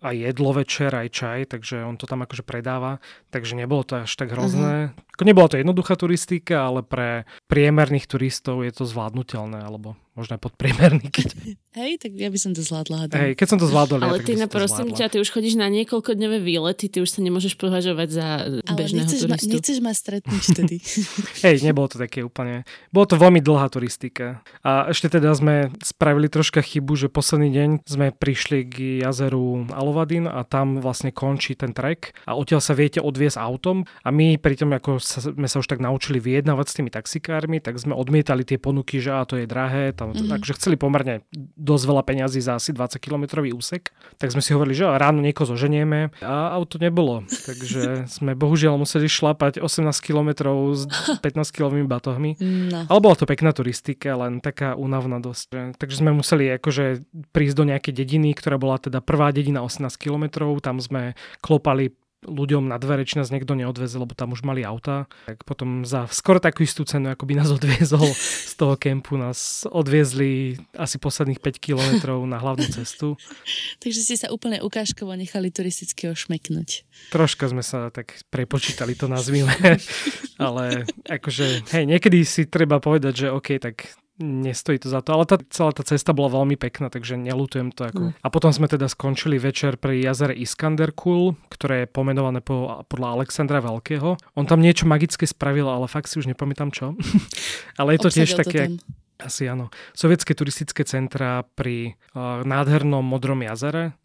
[0.00, 4.12] aj jedlo večer, aj čaj, takže on to tam akože predáva, takže nebolo to až
[4.14, 4.94] tak hrozné.
[4.94, 5.24] Uh-huh.
[5.26, 11.12] Nebola to jednoduchá turistika, ale pre priemerných turistov je to zvládnutelné, alebo možno aj podpriemerný.
[11.12, 11.26] Keď...
[11.80, 13.12] Hej, tak ja by som to zvládla.
[13.12, 15.68] Hej, keď som to zvládol, Ale ja, ty na prosím ťa, ty už chodíš na
[15.68, 19.44] niekoľko dňové výlety, ty už sa nemôžeš považovať za Ale bežného nechceš turistu.
[19.44, 20.76] Ma, nechceš ma stretnúť vtedy.
[21.44, 22.64] Hej, nebolo to také úplne.
[22.88, 24.40] Bolo to veľmi dlhá turistika.
[24.64, 30.24] A ešte teda sme spravili troška chybu, že posledný deň sme prišli k jazeru Alovadin
[30.24, 34.56] a tam vlastne končí ten trek a odtiaľ sa viete odviesť autom a my pri
[34.56, 38.48] tom, ako sa, sme sa už tak naučili vyjednávať s tými taxikármi, tak sme odmietali
[38.48, 40.32] tie ponuky, že a to je drahé, tam, mm-hmm.
[40.38, 41.24] takže chceli pomerne
[41.56, 43.90] dosť veľa peňazí za asi 20 kilometrový úsek.
[44.20, 47.26] Tak sme si hovorili, že ráno niekoho zoženieme a auto nebolo.
[47.26, 50.86] Takže sme bohužiaľ museli šlapať 18 kilometrov s
[51.26, 52.38] 15 kilovými batohmi.
[52.38, 52.86] No.
[52.86, 55.76] Ale bola to pekná turistika, len taká únavná dosť.
[55.80, 60.58] Takže sme museli akože prísť do nejakej dediny, ktorá bola teda prvá dedina 18 kilometrov.
[60.62, 61.92] Tam sme klopali
[62.24, 65.04] ľuďom na dvere, či nás niekto neodvezol, lebo tam už mali auta.
[65.28, 69.68] Tak potom za skoro takú istú cenu, ako by nás odviezol z toho kempu, nás
[69.68, 73.20] odviezli asi posledných 5 kilometrov na hlavnú cestu.
[73.82, 76.88] Takže ste sa úplne ukážkovo nechali turisticky ošmeknúť.
[77.12, 79.52] Troška sme sa tak prepočítali, to nazvime.
[80.40, 85.24] Ale akože, hej, niekedy si treba povedať, že OK, tak nestojí to za to, ale
[85.28, 87.88] tá, celá tá cesta bola veľmi pekná, takže nelutujem to.
[87.88, 88.02] Ako.
[88.08, 88.12] Mm.
[88.16, 93.60] A potom sme teda skončili večer pri jazere Iskanderkul, ktoré je pomenované po, podľa Alexandra
[93.60, 94.16] Veľkého.
[94.36, 96.96] On tam niečo magické spravil, ale fakt si už nepamätám čo.
[97.80, 98.60] ale je to Obsadil tiež také...
[98.72, 99.72] To asi áno.
[99.96, 103.96] Sovietské turistické centra pri uh, nádhernom modrom jazere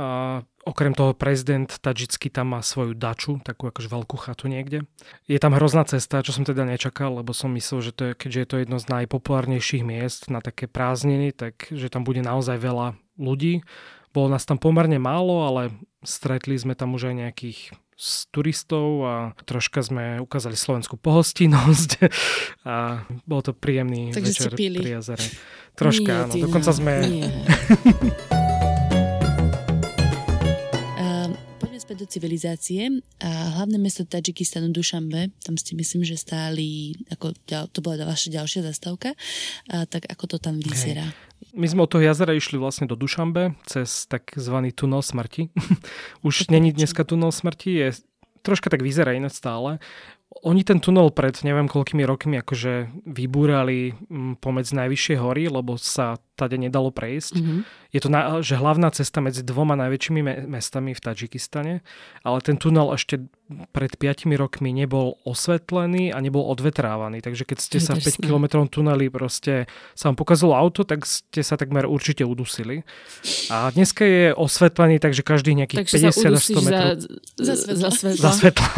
[0.00, 4.88] A okrem toho prezident Tadžický tam má svoju daču, takú akože veľkú chatu niekde.
[5.28, 8.38] Je tam hrozná cesta, čo som teda nečakal, lebo som myslel, že to je, keďže
[8.40, 12.96] je to jedno z najpopulárnejších miest na také prázdniny, tak že tam bude naozaj veľa
[13.20, 13.60] ľudí.
[14.12, 15.72] Bolo nás tam pomerne málo, ale
[16.04, 17.60] stretli sme tam už aj nejakých
[18.02, 19.14] s turistov a
[19.46, 21.90] troška sme ukázali slovenskú pohostinnosť
[22.66, 25.26] a bol to príjemný Takže večer pri jazere.
[25.78, 26.32] Troška, Nie, áno.
[26.50, 26.92] Dokonca sme...
[31.92, 37.36] späť do civilizácie a hlavné mesto Tadžikistanu Dušambe, tam ste myslím, že stáli, ako
[37.68, 39.12] to bola vaša ďalšia zastávka,
[39.68, 41.12] a tak ako to tam vyzerá?
[41.12, 41.52] Hej.
[41.52, 45.52] My sme od toho jazera išli vlastne do Dušambe cez takzvaný tunel smrti.
[46.24, 47.88] Už není dneska tunel smrti, je
[48.40, 49.76] troška tak vyzerá iné stále.
[50.48, 56.16] Oni ten tunel pred neviem koľkými rokmi akože vybúrali mm, pomedzi najvyššie hory, lebo sa
[56.42, 57.38] tade nedalo prejsť.
[57.38, 57.60] Mm-hmm.
[57.94, 61.74] Je to na, že hlavná cesta medzi dvoma najväčšími me- mestami v Tadžikistane,
[62.26, 63.22] ale ten tunel ešte
[63.72, 69.12] pred 5 rokmi nebol osvetlený a nebol odvetrávaný, takže keď ste sa 5 km tuneli
[69.12, 72.82] proste sa vám pokazilo auto, tak ste sa takmer určite udusili.
[73.52, 76.92] A dneska je osvetlený, takže každý nejakých takže 50 až 100 metrov.
[77.36, 78.22] Za, za, za svetla.
[78.24, 78.68] Za svetla.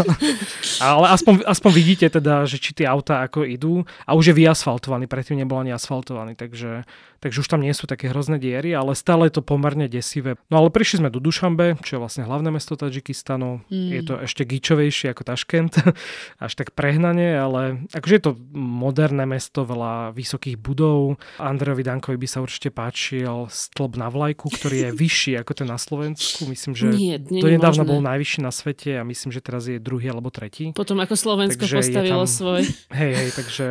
[0.91, 5.07] ale aspoň, aspoň vidíte teda, že či tie auta ako idú a už je vyasfaltovaný,
[5.07, 6.83] predtým nebol ani asfaltovaný, takže,
[7.23, 10.35] takže už tam nie sú také hrozné diery, ale stále je to pomerne desivé.
[10.51, 13.63] No ale prišli sme do Dušambe, čo je vlastne hlavné mesto Tadžikistanu.
[13.71, 13.91] Mm.
[13.95, 15.79] Je to ešte gičovejšie ako Taškent,
[16.45, 21.23] až tak prehnanie, ale akože je to moderné mesto, veľa vysokých budov.
[21.39, 25.79] Andrejovi Dankovi by sa určite páčil stĺp na vlajku, ktorý je vyšší ako ten na
[25.79, 26.51] Slovensku.
[26.51, 29.79] Myslím, že nie, nie to nedávno bol najvyšší na svete a myslím, že teraz je
[29.79, 30.75] druhý alebo tretí.
[30.75, 32.63] Potom ako Slovensko takže postavilo tam, svoj.
[32.99, 33.67] Hej, hej, takže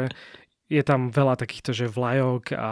[0.71, 2.71] je tam veľa takýchto, že vlajok a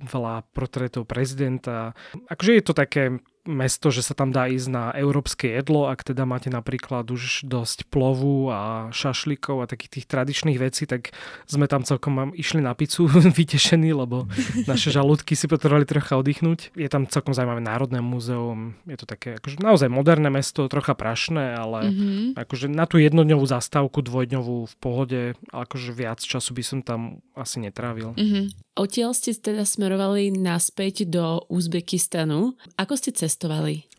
[0.00, 1.92] veľa portrétov prezidenta.
[2.28, 3.02] Akože je to také
[3.48, 7.88] mesto, že sa tam dá ísť na európske jedlo, ak teda máte napríklad už dosť
[7.88, 11.16] plovu a šašlikov a takých tých tradičných vecí, tak
[11.48, 13.08] sme tam celkom išli na pizzu
[13.40, 14.28] vytešení, lebo
[14.68, 16.76] naše žalúdky si potrebovali trocha oddychnúť.
[16.76, 21.56] Je tam celkom zaujímavé národné múzeum, je to také akože naozaj moderné mesto, trocha prašné,
[21.56, 22.24] ale mm-hmm.
[22.36, 27.00] akože na tú jednodňovú zastávku, dvojdňovú v pohode, akože viac času by som tam
[27.32, 28.12] asi netrávil.
[28.14, 28.69] Mm-hmm.
[28.78, 32.54] Odtiaľ ste teda smerovali naspäť do Uzbekistanu.
[32.78, 33.90] Ako ste cestovali?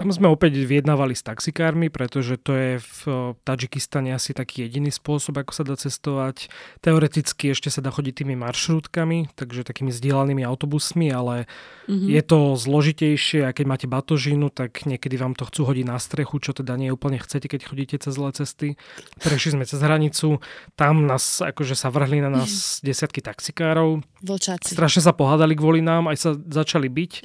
[0.00, 3.00] Tam sme opäť vyjednávali s taxikármi, pretože to je v
[3.44, 6.48] Tadžikistane asi taký jediný spôsob, ako sa dá cestovať.
[6.80, 11.44] Teoreticky ešte sa dá chodiť tými maršrutkami, takže takými zdieľanými autobusmi, ale
[11.84, 12.16] mm-hmm.
[12.16, 16.40] je to zložitejšie a keď máte batožinu, tak niekedy vám to chcú hodiť na strechu,
[16.40, 18.80] čo teda nie úplne chcete, keď chodíte cez zlé cesty.
[19.20, 20.40] Prešli sme cez hranicu,
[20.80, 22.48] tam nás, akože sa vrhli na nás
[22.88, 24.00] desiatky taxikárov.
[24.24, 24.72] Vlčáci.
[24.72, 27.12] Strašne sa pohádali kvôli nám, aj sa začali byť.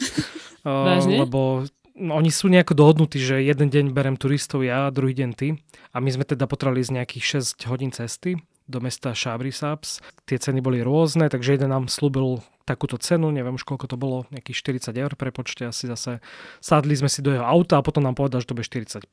[0.66, 1.22] Vážne?
[1.22, 5.56] lebo oni sú nejako dohodnutí, že jeden deň berem turistov ja, druhý deň ty.
[5.96, 8.36] A my sme teda potrebovali z nejakých 6 hodín cesty
[8.68, 10.04] do mesta Šábrisaps.
[10.28, 14.26] Tie ceny boli rôzne, takže jeden nám slúbil takúto cenu, neviem už koľko to bolo,
[14.34, 16.18] nejakých 40 eur prepočte asi zase.
[16.58, 19.06] Sadli sme si do jeho auta a potom nám povedal, že to bude 45,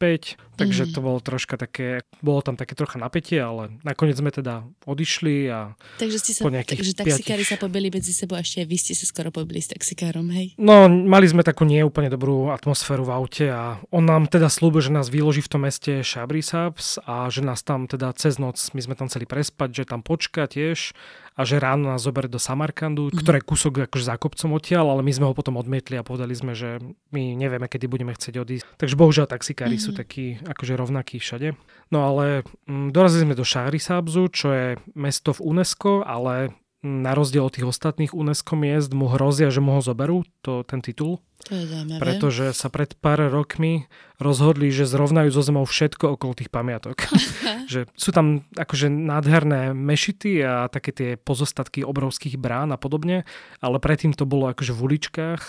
[0.57, 0.91] takže mm.
[0.97, 5.77] to bolo troška také, bolo tam také trocha napätie, ale nakoniec sme teda odišli a
[6.01, 9.29] Takže ste sa, takže taxikári sa pobili medzi sebou ešte aj vy ste sa skoro
[9.29, 10.57] pobili s taxikárom, hej?
[10.57, 14.88] No, mali sme takú neúplne dobrú atmosféru v aute a on nám teda slúbil, že
[14.88, 18.95] nás vyloží v tom meste Shabrisabs a že nás tam teda cez noc, my sme
[18.97, 20.97] tam chceli prespať, že tam počka tiež
[21.33, 23.21] a že ráno nás zoberie do Samarkandu, mm-hmm.
[23.21, 26.53] ktoré kúsok akože za kopcom odtiaľ, ale my sme ho potom odmietli a povedali sme,
[26.53, 26.81] že
[27.12, 28.64] my nevieme, kedy budeme chcieť odísť.
[28.77, 29.92] Takže bohužiaľ taxikári mm-hmm.
[29.92, 31.57] sú takí akože rovnakí všade.
[31.92, 34.66] No ale mm, dorazili sme do Šárisabzu, čo je
[34.97, 39.79] mesto v UNESCO, ale na rozdiel od tých ostatných UNESCO miest mu hrozia, že mu
[39.79, 41.23] ho zoberú, to, ten titul.
[41.47, 41.99] To je zaujímavé.
[42.03, 43.87] Pretože sa pred pár rokmi
[44.18, 47.07] rozhodli, že zrovnajú zo zemou všetko okolo tých pamiatok.
[47.73, 53.23] že sú tam akože nádherné mešity a také tie pozostatky obrovských brán a podobne,
[53.62, 55.42] ale predtým to bolo akože v uličkách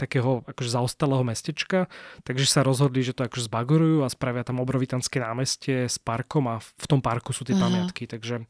[0.00, 1.92] takého akože zaostalého mestečka,
[2.24, 6.64] takže sa rozhodli, že to akože zbagorujú a spravia tam obrovitanské námestie s parkom a
[6.64, 7.68] v tom parku sú tie Aha.
[7.68, 8.48] pamiatky, takže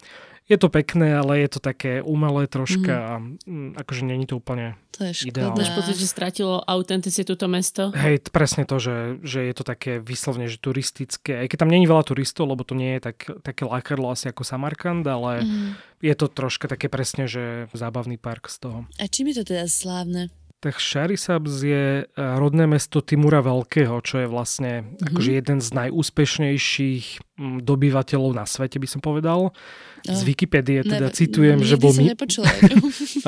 [0.51, 3.07] je to pekné, ale je to také umelé troška mm.
[3.07, 3.13] a
[3.47, 5.55] mm, akože není to úplne to je ideálne.
[5.55, 7.95] Máš pocit, že stratilo autenticitu to mesto?
[7.95, 11.87] Hej, presne to, že, že je to také vyslovne, že turistické, aj keď tam není
[11.87, 15.71] veľa turistov, lebo to nie je tak, také lákadlo asi ako Samarkand, ale mm.
[16.03, 18.79] je to troška také presne, že zábavný park z toho.
[18.99, 20.35] A čím je to teda slávne?
[20.61, 25.07] Tak Šarisabs je e, rodné mesto Timura Veľkého, čo je vlastne mm-hmm.
[25.09, 27.05] akože jeden z najúspešnejších
[27.41, 29.57] dobyvateľov na svete, by som povedal.
[30.01, 31.93] Z Wikipédie teda ne, citujem, že bol...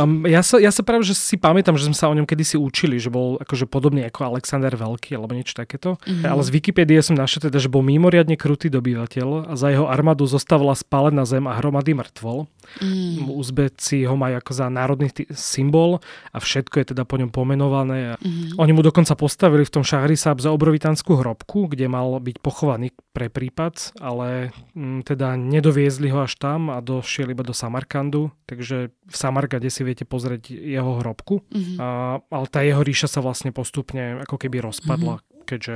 [0.00, 2.56] Um, ja, sa, ja sa práve, že si pamätám, že sme sa o ňom kedysi
[2.56, 6.00] učili, že bol akože podobný ako Alexander Veľký alebo niečo takéto.
[6.00, 6.28] Mm-hmm.
[6.28, 10.24] Ale z Wikipédie som našiel teda, že bol mimoriadne krutý dobyvateľ a za jeho armádu
[10.24, 12.48] zostávala spálená zem a hromady mŕtvol.
[12.80, 13.28] Mm.
[13.28, 16.00] Uzbeci ho majú ako za národný t- symbol
[16.32, 18.18] a všetko je teda po ňom pomenované.
[18.18, 18.58] Mm-hmm.
[18.58, 23.30] Oni mu dokonca postavili v tom Šahrisab za obrovitánsku hrobku, kde mal byť pochovaný pre
[23.30, 29.16] prípad, ale m, teda nedoviezli ho až tam a došiel iba do Samarkandu, takže v
[29.16, 31.44] Samarkade si viete pozrieť jeho hrobku.
[31.48, 31.76] Mm-hmm.
[31.80, 35.31] A, ale tá jeho ríša sa vlastne postupne ako keby rozpadla, mm-hmm.
[35.52, 35.74] Keďže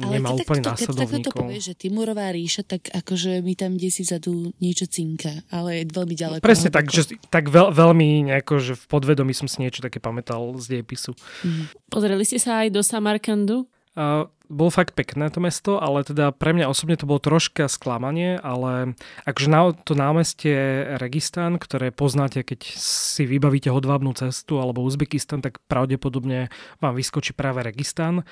[0.00, 1.12] ale nemá úplne následovníkov.
[1.12, 5.44] Keď to povieš, že Timurová ríša, tak akože mi tam kde si vzadu niečo cinka,
[5.52, 6.40] ale je veľmi ďaleko.
[6.40, 10.56] Presne tak, že, tak veľ, veľmi nejako, že v podvedomí som si niečo také pamätal
[10.56, 11.12] z dejepisu.
[11.12, 11.92] Mm-hmm.
[11.92, 13.68] Pozreli ste sa aj do Samarkandu?
[13.96, 18.40] Uh, bolo fakt pekné to mesto, ale teda pre mňa osobne to bolo troška sklamanie,
[18.40, 18.96] ale
[19.28, 25.60] akože na, to námestie Registán, ktoré poznáte, keď si vybavíte hodvábnu cestu alebo Uzbekistan, tak
[25.68, 26.48] pravdepodobne
[26.80, 28.24] vám vyskočí práve Registán.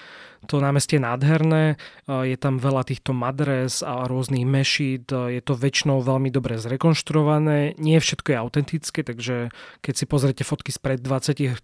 [0.49, 1.65] To námestie je nádherné,
[2.09, 7.99] je tam veľa týchto madres a rôznych mešít, je to väčšinou veľmi dobre zrekonštruované, nie
[8.01, 9.53] všetko je autentické, takže
[9.85, 11.61] keď si pozriete fotky spred 20-30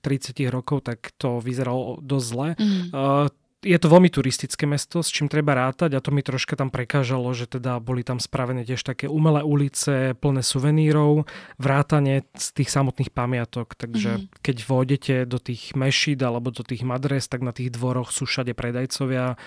[0.52, 2.48] rokov, tak to vyzeralo dosť zle.
[2.61, 6.68] Mm je to veľmi turistické mesto, s čím treba rátať a to mi troška tam
[6.68, 11.31] prekážalo, že teda boli tam spravené tiež také umelé ulice, plné suvenírov,
[11.62, 14.42] vrátane z tých samotných pamiatok, takže mm-hmm.
[14.42, 18.51] keď vôjdete do tých mešít alebo do tých madres, tak na tých dvoroch sú všade
[18.59, 19.38] predajcovia,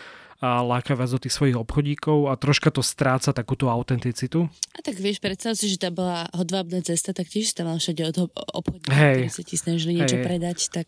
[0.44, 4.52] a láka vás do tých svojich obchodíkov a troška to stráca takúto autenticitu.
[4.76, 8.04] A tak vieš, predstav si, že tam bola hodvábna cesta, tak tiež tam mal všade
[8.12, 10.26] od obchodníkov, ktorí sa ti snažili niečo hej.
[10.28, 10.88] predať, tak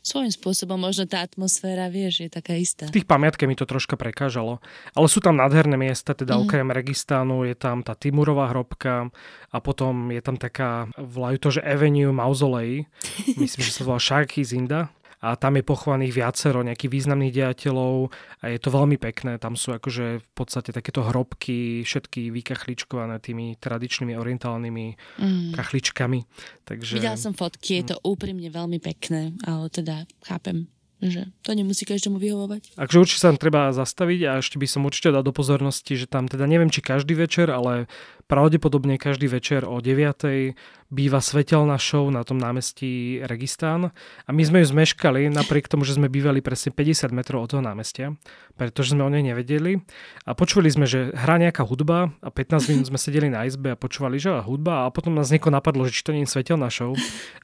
[0.00, 2.88] svojím spôsobom možno tá atmosféra, vieš, je taká istá.
[2.88, 4.64] V tých pamiatke mi to troška prekážalo.
[4.96, 6.40] Ale sú tam nádherné miesta, teda mm.
[6.48, 9.12] okrem Registánu je tam tá Timurová hrobka
[9.52, 12.88] a potom je tam taká, volajú to, že Avenue Mausolei,
[13.40, 14.88] myslím, že sa volá Sharky Zinda
[15.20, 18.08] a tam je pochovaných viacero nejakých významných dejateľov
[18.40, 19.36] a je to veľmi pekné.
[19.36, 24.86] Tam sú akože v podstate takéto hrobky, všetky vykachličkované tými tradičnými orientálnymi
[25.20, 25.52] mm.
[25.52, 26.24] kachličkami.
[26.64, 26.96] Takže...
[26.96, 30.72] Videla som fotky, je to úprimne veľmi pekné, ale teda chápem,
[31.04, 32.76] že to nemusí každému vyhovovať.
[32.76, 36.08] Takže určite sa tam treba zastaviť a ešte by som určite dal do pozornosti, že
[36.08, 37.88] tam teda neviem, či každý večer, ale
[38.30, 40.54] pravdepodobne každý večer o 9
[40.90, 43.94] býva svetelná show na tom námestí Registán
[44.26, 47.62] a my sme ju zmeškali napriek tomu, že sme bývali presne 50 metrov od toho
[47.62, 48.18] námestia,
[48.58, 49.82] pretože sme o nej nevedeli
[50.26, 53.78] a počuli sme, že hrá nejaká hudba a 15 minút sme sedeli na izbe a
[53.78, 56.94] počúvali, že hudba a potom nás nieko napadlo, že či to nie je svetelná show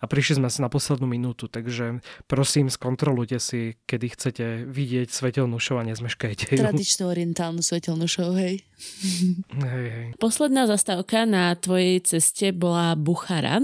[0.02, 5.62] a prišli sme si na poslednú minútu, takže prosím skontrolujte si, kedy chcete vidieť svetelnú
[5.62, 6.62] show a nezmeškajte ju.
[6.62, 8.66] Tradičnú orientálnu svetelnú show, hej.
[9.54, 10.06] hej, hej.
[10.18, 13.60] Posledná zastávka na tvojej ceste bola Bucha Sahara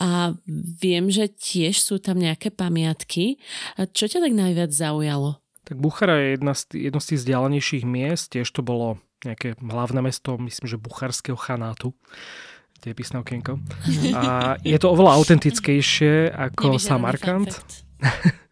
[0.00, 0.32] a
[0.80, 3.36] viem, že tiež sú tam nejaké pamiatky.
[3.76, 5.44] A čo ťa tak najviac zaujalo?
[5.64, 10.00] Tak Buchara je jedna z, jedno z tých vzdialenejších miest, tiež to bolo nejaké hlavné
[10.04, 11.92] mesto, myslím, že Bucharského chanátu
[12.84, 13.60] tie písne okienko.
[14.18, 17.48] A je to oveľa autentickejšie ako Samarkand.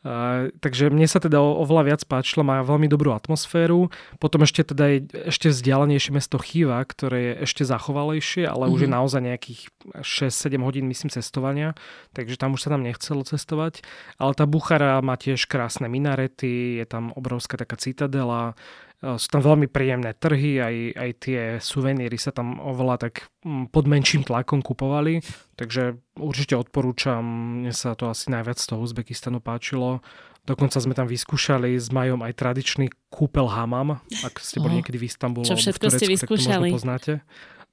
[0.00, 3.92] Takže mne sa teda oveľa viac páčilo, má veľmi dobrú atmosféru.
[4.16, 8.74] Potom ešte teda je ešte vzdialenejšie mesto Chiva, ktoré je ešte zachovalejšie, ale mm-hmm.
[8.74, 8.96] už je mhm.
[8.96, 9.60] naozaj nejakých
[10.00, 11.76] 6-7 hodín, myslím, cestovania,
[12.16, 13.84] takže tam už sa nám nechcelo cestovať.
[14.16, 18.56] Ale tá Buchara má tiež krásne minarety, je tam obrovská taká citadela,
[19.00, 23.88] sú tam veľmi príjemné trhy, aj, aj tie suveníry sa tam oveľa tak mm, pod
[23.88, 25.24] menším tlakom kupovali,
[25.56, 27.24] takže určite odporúčam,
[27.64, 30.04] mne sa to asi najviac z toho Uzbekistanu páčilo.
[30.44, 35.08] Dokonca sme tam vyskúšali s Majom aj tradičný kúpel hamam, ak ste boli niekedy v
[35.08, 35.48] Istanbule.
[35.48, 36.68] Čo všetko v Turecku, ste vyskúšali?
[36.68, 37.12] Tak to poznáte.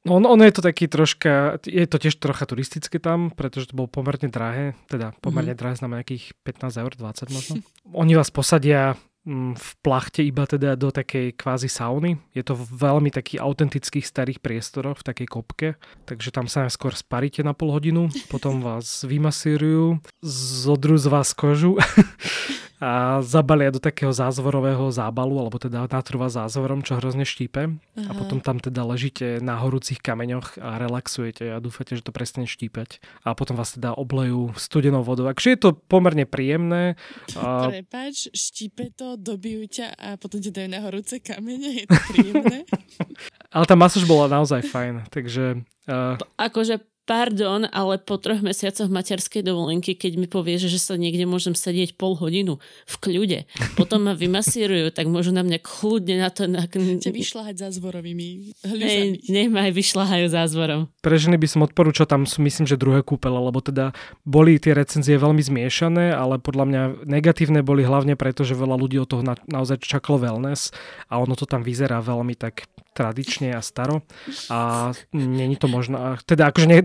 [0.07, 3.91] No, ono je to taký troška, je to tiež trocha turistické tam, pretože to bolo
[3.91, 5.59] pomerne drahé, teda pomerne mm-hmm.
[5.59, 7.53] drahé znamená nejakých 15 eur, 20 možno.
[7.91, 9.16] Oni vás posadia Mm,
[9.53, 12.15] v plachte iba teda do takej kvázi sauny.
[12.31, 15.69] Je to v veľmi takých autentických starých priestoroch, v takej kopke,
[16.07, 21.75] takže tam sa skôr sparíte na pol hodinu, potom vás vymasírujú, zodrú z vás kožu
[22.77, 27.73] a zabalia do takého zázvorového zábalu, alebo teda natrúva zázvorom, čo hrozne štípe.
[27.73, 28.05] Aha.
[28.05, 32.45] A potom tam teda ležíte na horúcich kameňoch a relaxujete a dúfate, že to prestane
[32.45, 33.01] štípať.
[33.25, 35.25] A potom vás teda oblejú studenou vodou.
[35.25, 36.93] Takže je to pomerne príjemné.
[37.33, 37.73] A...
[37.73, 41.81] Prepač, štípe to, dobijú ťa a potom ti dajú na horúce kamene.
[41.81, 42.57] Je to príjemné?
[43.55, 45.65] Ale tá masáž bola naozaj fajn, takže...
[45.89, 46.13] Uh...
[46.37, 51.56] Akože pardon, ale po troch mesiacoch materskej dovolenky, keď mi povie, že sa niekde môžem
[51.56, 53.39] sedieť pol hodinu v kľude,
[53.80, 56.46] potom ma vymasírujú, tak môžu na mňa kľudne na to...
[56.46, 56.67] Na...
[56.67, 58.28] Ťa vyšľahať zázvorovými
[58.67, 59.24] hľuzami.
[59.24, 60.82] Hej, nech ma aj vyšľahajú zázvorom.
[61.00, 63.96] Pre ženy by som odporúčal, tam sú myslím, že druhé kúpele, lebo teda
[64.28, 69.00] boli tie recenzie veľmi zmiešané, ale podľa mňa negatívne boli hlavne preto, že veľa ľudí
[69.00, 70.76] od toho na, naozaj čakalo wellness
[71.08, 74.01] a ono to tam vyzerá veľmi tak tradične a staro
[74.49, 76.17] a není to možno.
[76.26, 76.80] Teda akože ne,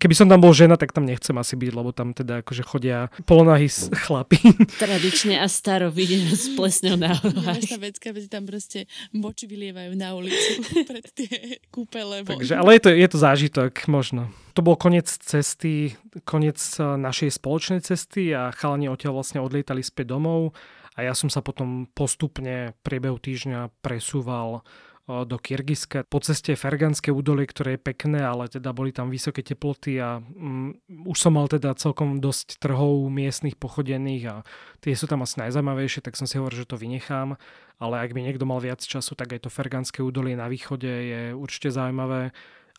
[0.00, 3.12] keby som tam bol žena, tak tam nechcem asi byť, lebo tam teda akože chodia
[3.28, 3.68] polonahy
[4.08, 4.40] chlapi.
[4.80, 7.76] Tradične a staro vidím s plesňou na nohách.
[7.76, 12.24] vecka, veď tam proste moči vylievajú na ulicu pred tie kúpele.
[12.24, 14.32] Takže, ale je to, je to zážitok, možno.
[14.56, 20.16] To bol koniec cesty, koniec eh, našej spoločnej cesty a chalani odtiaľ vlastne odlietali späť
[20.16, 20.56] domov
[20.98, 24.66] a ja som sa potom postupne priebehu týždňa presúval
[25.08, 26.06] do Kyrgyzska.
[26.06, 30.22] Po ceste je Ferganské údolie, ktoré je pekné, ale teda boli tam vysoké teploty a
[30.22, 34.36] um, už som mal teda celkom dosť trhov miestnych pochodených a
[34.78, 37.34] tie sú tam asi najzaujímavejšie, tak som si hovoril, že to vynechám.
[37.80, 41.22] Ale ak by niekto mal viac času, tak aj to Ferganské údolie na východe je
[41.34, 42.30] určite zaujímavé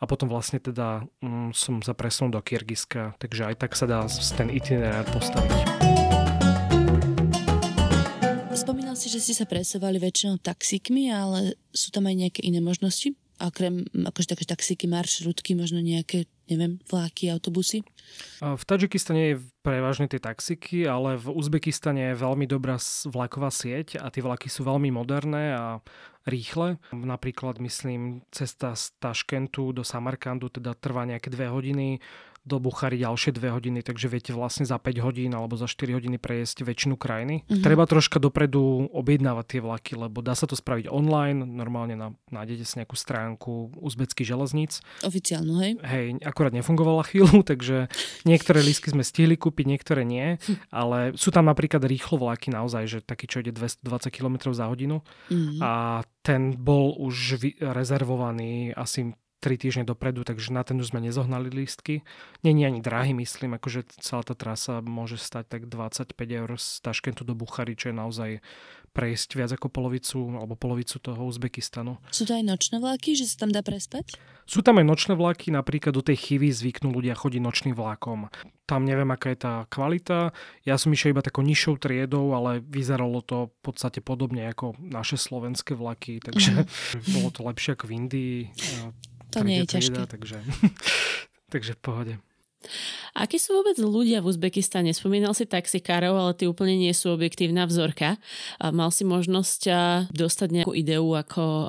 [0.01, 4.05] a potom vlastne teda um, som sa presunul do Kyrgyzska, takže aj tak sa dá
[4.37, 5.80] ten itinerár postaviť.
[8.91, 13.15] Spomínal si, že ste sa presovali väčšinou taxíkmi, ale sú tam aj nejaké iné možnosti?
[13.39, 17.87] Okrem akože také taxíky, maršrutky, možno nejaké, neviem, vláky, autobusy?
[18.43, 22.75] V Tadžikistane je prevažne tie taxíky, ale v Uzbekistane je veľmi dobrá
[23.07, 25.79] vlaková sieť a tie vlaky sú veľmi moderné a
[26.27, 26.75] rýchle.
[26.91, 32.03] Napríklad, myslím, cesta z Taškentu do Samarkandu teda trvá nejaké dve hodiny,
[32.41, 36.17] do Buchary ďalšie 2 hodiny, takže viete vlastne za 5 hodín alebo za 4 hodiny
[36.17, 37.45] prejsť väčšinu krajiny.
[37.45, 37.61] Mm-hmm.
[37.61, 42.65] Treba troška dopredu objednávať tie vlaky, lebo dá sa to spraviť online, normálne na, nájdete
[42.65, 44.81] si nejakú stránku uzbeckých železníc.
[45.05, 45.71] Oficiálnu, hej?
[45.85, 47.93] Hej, akurát nefungovala chvíľu, takže
[48.25, 50.41] niektoré lísky sme stihli kúpiť, niektoré nie,
[50.73, 55.05] ale sú tam napríklad rýchlo vlaky naozaj, že taký, čo ide 220 km za hodinu
[55.29, 55.61] mm-hmm.
[55.61, 61.49] a ten bol už rezervovaný asi 3 týždne dopredu, takže na ten už sme nezohnali
[61.49, 62.05] lístky.
[62.45, 67.25] Není ani drahý, myslím, akože celá tá trasa môže stať tak 25 eur z Taškentu
[67.25, 68.31] do Buchary, čo je naozaj
[68.91, 71.97] prejsť viac ako polovicu alebo polovicu toho Uzbekistanu.
[72.11, 74.19] Sú to aj nočné vlaky, že sa tam dá prespať?
[74.43, 78.27] Sú tam aj nočné vlaky, napríklad do tej chivy zvyknú ľudia chodiť nočným vlakom.
[78.67, 80.35] Tam neviem, aká je tá kvalita.
[80.67, 85.15] Ja som išiel iba takou nižšou triedou, ale vyzeralo to v podstate podobne ako naše
[85.15, 86.67] slovenské vlaky, takže
[87.15, 88.37] bolo to lepšie ako v Indii
[89.31, 90.01] to nie je ťažké.
[90.11, 90.37] takže,
[91.53, 92.13] takže v pohode.
[93.17, 94.93] Akí sú vôbec ľudia v Uzbekistane?
[94.93, 98.21] Spomínal si taxikárov, ale ty úplne nie sú objektívna vzorka.
[98.61, 99.61] Mal si možnosť
[100.13, 101.67] dostať nejakú ideu, ako,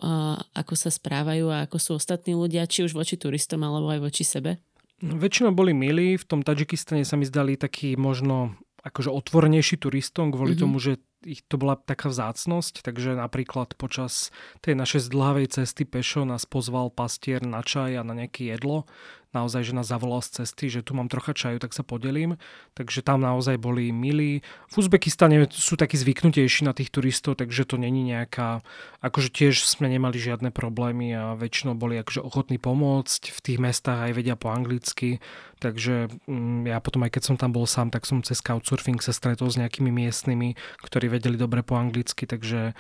[0.52, 4.22] ako sa správajú a ako sú ostatní ľudia, či už voči turistom, alebo aj voči
[4.22, 4.60] sebe?
[5.02, 8.54] Väčšinou boli milí, v tom Tadžikistane sa mi zdali taký možno
[8.86, 10.62] akože otvorenejší turistom kvôli mm-hmm.
[10.62, 16.26] tomu, že ich to bola taká vzácnosť, takže napríklad počas tej našej zdlhavej cesty pešo
[16.26, 18.84] nás pozval pastier na čaj a na nejaké jedlo
[19.32, 22.36] naozaj, že nás zavolal z cesty, že tu mám trocha čaju, tak sa podelím.
[22.76, 24.44] Takže tam naozaj boli milí.
[24.68, 28.60] V Uzbekistane sú takí zvyknutejší na tých turistov, takže to není nejaká,
[29.00, 33.32] akože tiež sme nemali žiadne problémy a väčšinou boli akože ochotní pomôcť.
[33.32, 35.18] V tých mestách aj vedia po anglicky,
[35.58, 39.16] takže mm, ja potom aj keď som tam bol sám, tak som cez Couchsurfing sa
[39.16, 40.54] stretol s nejakými miestnymi,
[40.84, 42.76] ktorí vedeli dobre po anglicky, takže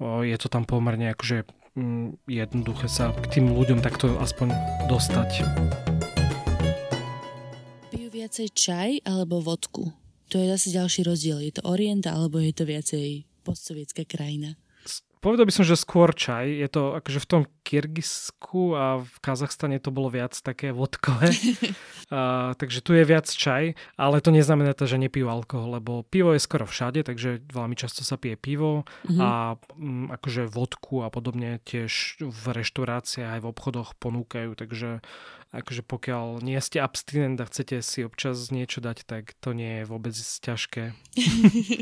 [0.00, 1.48] je to tam pomerne akože
[2.26, 4.50] jednoduché sa k tým ľuďom takto aspoň
[4.88, 5.44] dostať
[8.26, 9.94] viacej čaj alebo vodku?
[10.34, 11.38] To je zase ďalší rozdiel.
[11.46, 14.58] Je to Orient alebo je to viacej postsovietská krajina?
[15.26, 16.46] Povedal by som, že skôr čaj.
[16.46, 21.34] Je to akože v tom Kyrgyzsku a v Kazachstane to bolo viac také vodkové.
[22.14, 26.30] a, takže tu je viac čaj, ale to neznamená to, že nepijú alkohol, lebo pivo
[26.30, 29.18] je skoro všade, takže veľmi často sa pije pivo mm-hmm.
[29.18, 35.02] a m, mm, akože vodku a podobne tiež v reštauráciách aj v obchodoch ponúkajú, takže
[35.50, 39.90] akože pokiaľ nie ste abstinent a chcete si občas niečo dať, tak to nie je
[39.90, 40.94] vôbec ťažké.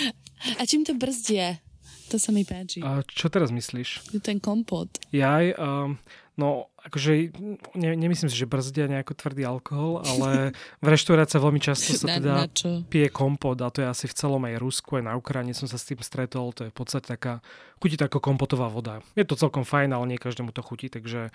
[0.60, 1.67] a čím to brzdie?
[2.08, 2.80] To sa mi páči.
[2.80, 4.16] A čo teraz myslíš?
[4.24, 4.88] Ten kompot.
[5.12, 6.00] Jaj, um,
[6.40, 7.34] no akože
[7.76, 10.54] ne, nemyslím si, že brzdia nejaký tvrdý alkohol, ale
[10.84, 14.16] v reštaurácii veľmi často sa teda na, na pije kompot a to je asi v
[14.16, 17.04] celom aj Rusku, aj na Ukrajine som sa s tým stretol, to je v podstate
[17.04, 17.44] taká,
[17.82, 19.04] chutí to ako kompotová voda.
[19.12, 21.28] Je to celkom fajn, ale nie každému to chutí, takže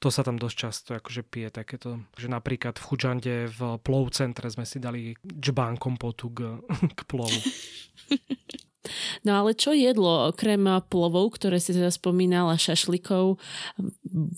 [0.00, 4.48] to sa tam dosť často akože pije takéto, že napríklad v Chudžande v plov centre
[4.48, 6.64] sme si dali džbán kompotu k,
[6.98, 7.38] k plovu.
[9.24, 13.40] No ale čo jedlo, okrem plovov, ktoré si teda spomínala, šašlikov,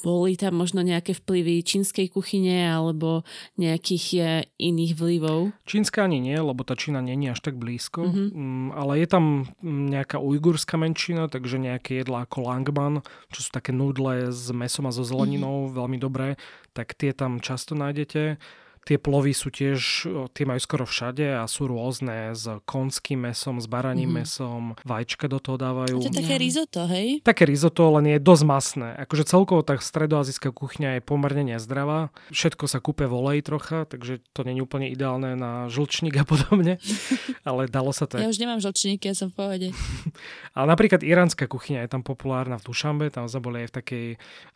[0.02, 3.26] boli tam možno nejaké vplyvy čínskej kuchyne alebo
[3.58, 5.52] nejakých iných vlivov?
[5.68, 8.72] Čínska ani nie, lebo tá Čína není až tak blízko, mm-hmm.
[8.72, 9.24] ale je tam
[9.66, 13.02] nejaká ujgurská menšina, takže nejaké jedlá ako langman,
[13.34, 15.76] čo sú také nudle s mesom a so zeleninou, mm-hmm.
[15.76, 16.28] veľmi dobré,
[16.72, 18.38] tak tie tam často nájdete.
[18.86, 23.66] Tie plovy sú tiež, tie majú skoro všade a sú rôzne s konským mesom, s
[23.66, 24.18] baraním mm.
[24.22, 25.98] mesom, vajčka do toho dávajú.
[25.98, 27.18] A to je také risotto, hej?
[27.26, 28.88] Také risotto, len je dosť masné.
[29.02, 32.14] Akože celkovo tá stredoazijská kuchňa je pomerne nezdravá.
[32.30, 36.24] Všetko sa kúpe v oleji trocha, takže to nie je úplne ideálne na žlčník a
[36.24, 36.78] podobne.
[37.48, 38.22] Ale dalo sa to.
[38.22, 39.68] Ja už nemám žlčník, ja som v pohode.
[40.56, 44.06] Ale napríklad iránska kuchyňa je tam populárna v Dušambe, tam sme boli aj v takej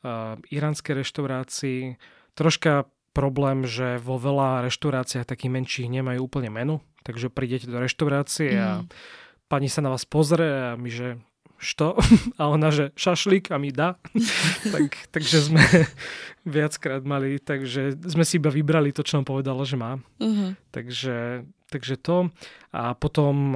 [0.06, 1.98] uh, iránskej reštaurácii.
[2.38, 8.54] Troška problém, že vo veľa reštauráciách takých menších nemajú úplne menu, takže prídete do reštaurácie
[8.54, 8.60] mm.
[8.62, 8.70] a
[9.50, 11.08] pani sa na vás pozrie a my, že
[11.60, 11.92] što?
[12.40, 14.00] A ona, že šašlík a mi dá.
[14.74, 15.60] tak, takže sme
[16.56, 20.00] viackrát mali, takže sme si iba vybrali to, čo nám povedala, že má.
[20.16, 20.56] Uh-huh.
[20.72, 22.32] Takže, takže to.
[22.72, 23.52] A potom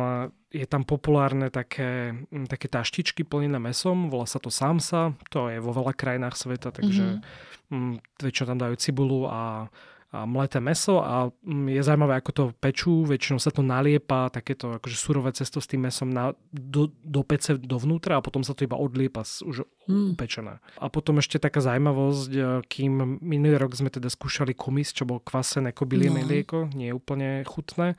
[0.54, 2.14] je tam populárne také,
[2.46, 7.18] také taštičky plnené mesom, volá sa to samsa, to je vo veľa krajinách sveta, takže
[7.18, 9.72] uh-huh Mm, väčšinou tam dajú cibulu a,
[10.12, 14.76] a mleté meso a mm, je zaujímavé, ako to pečú, väčšinou sa to naliepa, takéto
[14.76, 18.68] akože surové cesto s tým mesom na, do, do pece dovnútra a potom sa to
[18.68, 20.12] iba odliepa už mm.
[20.12, 20.60] upečené.
[20.76, 25.24] A potom ešte taká zaujímavosť, e, kým minulý rok sme teda skúšali kumis, čo bol
[25.24, 26.20] kvasené kobylie no.
[26.20, 27.96] mlieko, nie je úplne chutné,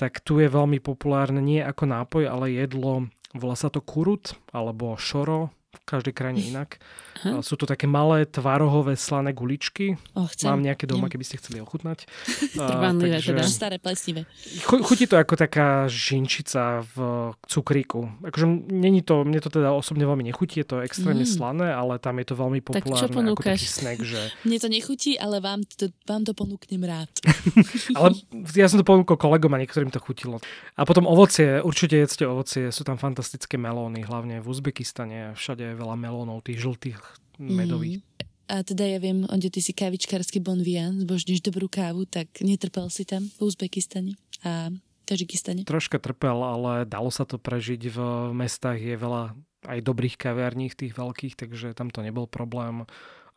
[0.00, 4.96] tak tu je veľmi populárne nie ako nápoj, ale jedlo, volá sa to kurut alebo
[4.96, 6.82] šoro, v každej krajine inak.
[7.20, 7.44] Aha.
[7.44, 9.94] Sú to také malé tvarohové slané guličky.
[10.16, 12.08] Oh, Mám nejaké doma, keby ste chceli ochutnať.
[12.56, 13.30] Trvanlivé takže...
[13.36, 13.42] teda.
[13.44, 14.24] Staré plesnivé.
[14.64, 16.96] Chutí to ako taká žinčica v
[17.44, 18.08] cukríku.
[18.24, 21.30] Akože není to, mne to teda osobne veľmi nechutí, je to extrémne mm.
[21.30, 24.00] slané, ale tam je to veľmi populárne tak čo ako taký snack.
[24.00, 24.20] Že...
[24.48, 27.12] Mne to nechutí, ale vám to, vám to ponúknem rád.
[27.98, 28.16] ale
[28.56, 30.40] ja som to ponúkol kolegom a niektorým to chutilo.
[30.74, 35.74] A potom ovocie, určite jedzte ovocie, sú tam fantastické melóny, hlavne v Uzbekistane, všade je
[35.76, 36.98] veľa melónov, tých žltých
[37.36, 38.00] medových.
[38.00, 38.08] Mm.
[38.50, 43.06] A teda ja viem, onde ty si kavičkársky bonvian, zbožníš dobrú kávu, tak netrpel si
[43.06, 44.74] tam v Uzbekistane a
[45.06, 45.62] Tadžikistane?
[45.66, 47.98] Troška trpel, ale dalo sa to prežiť v
[48.34, 48.82] mestách.
[48.82, 49.38] Je veľa
[49.70, 52.86] aj dobrých kaviarní tých veľkých, takže tam to nebol problém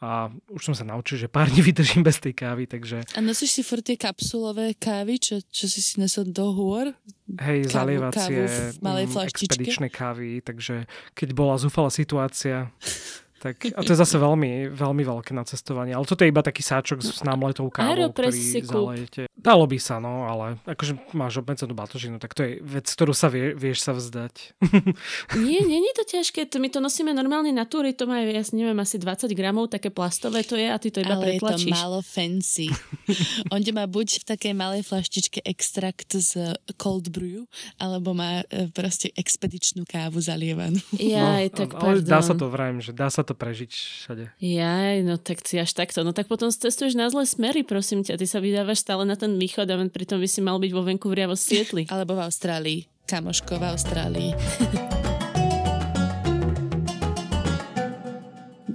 [0.03, 3.07] a už som sa naučil, že pár dní vydržím bez tej kávy, takže...
[3.15, 6.91] A nosíš si furt tie kapsulové kávy, čo, čo si si nesol do hôr?
[7.39, 12.67] Hej, kávu, zalievacie, kávu v malej mm, expedičné kávy, takže keď bola zúfala situácia,
[13.43, 15.91] tak, a to je zase veľmi, veľmi veľké nacestovanie.
[15.91, 19.27] Ale toto je iba taký sáčok s námletou kávou, ktorý zalejete.
[19.35, 23.27] Dalo by sa, no, ale akože máš obmedzenú batožinu, tak to je vec, ktorú sa
[23.27, 24.55] vie, vieš sa vzdať.
[25.43, 26.47] Nie, nie je to ťažké.
[26.55, 29.91] To my to nosíme normálne na túry, to má, ja neviem, asi 20 gramov, také
[29.91, 31.67] plastové to je a ty to iba ale pretlačíš.
[31.67, 32.67] Ale je to málo fancy.
[33.55, 37.43] Onde má buď v takej malej flaštičke extrakt z cold brew,
[37.81, 40.79] alebo má e, proste expedičnú kávu zalievanú.
[40.95, 44.25] Ja, no, tak ale dá sa to vrajím, že dá sa to prežiť všade.
[44.39, 46.01] Jaj, no tak si až takto.
[46.01, 48.17] No tak potom cestuješ na zlé smery, prosím ťa.
[48.17, 51.25] Ty sa vydávaš stále na ten východ a pritom by si mal byť vo Vancouveri
[51.25, 51.89] a vo Sietli.
[51.93, 52.79] Alebo v Austrálii.
[53.05, 54.31] Kamoško v Austrálii.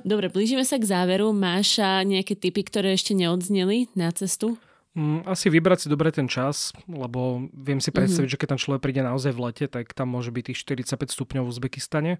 [0.08, 1.36] Dobre, blížime sa k záveru.
[1.36, 4.56] Máš nejaké typy, ktoré ešte neodzneli na cestu?
[4.96, 8.32] Mm, asi vybrať si dobre ten čas, lebo viem si predstaviť, mm-hmm.
[8.32, 11.44] že keď tam človek príde naozaj v lete, tak tam môže byť tých 45 stupňov
[11.44, 12.12] v Uzbekistane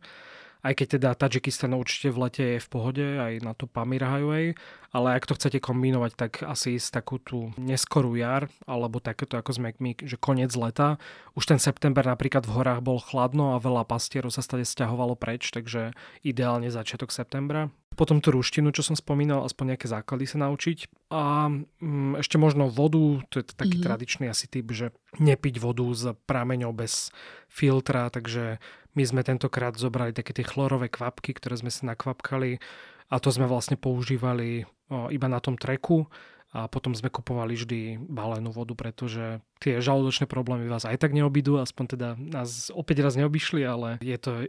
[0.63, 4.59] aj keď teda Tadžikistan určite v lete je v pohode, aj na to Pamir Highway,
[4.91, 9.55] ale ak to chcete kombinovať, tak asi ísť takú tú neskorú jar, alebo takéto ako
[9.55, 10.99] sme my, že koniec leta.
[11.39, 15.55] Už ten september napríklad v horách bol chladno a veľa pastierov sa stade stiahovalo preč,
[15.55, 15.95] takže
[16.27, 17.71] ideálne začiatok septembra.
[17.99, 21.11] Potom tú ruštinu, čo som spomínal, aspoň nejaké základy sa naučiť.
[21.11, 23.89] A mm, ešte možno vodu, to je taký mm-hmm.
[23.91, 27.11] tradičný asi typ, že nepiť vodu z prameňov bez
[27.51, 28.63] filtra, takže
[28.95, 32.63] my sme tentokrát zobrali také tie chlorové kvapky, ktoré sme si nakvapkali
[33.11, 36.07] a to sme vlastne používali iba na tom treku
[36.49, 41.61] a potom sme kupovali vždy balenú vodu, pretože tie žalúdočné problémy vás aj tak neobidú,
[41.61, 44.49] aspoň teda nás opäť raz neobyšli, ale je to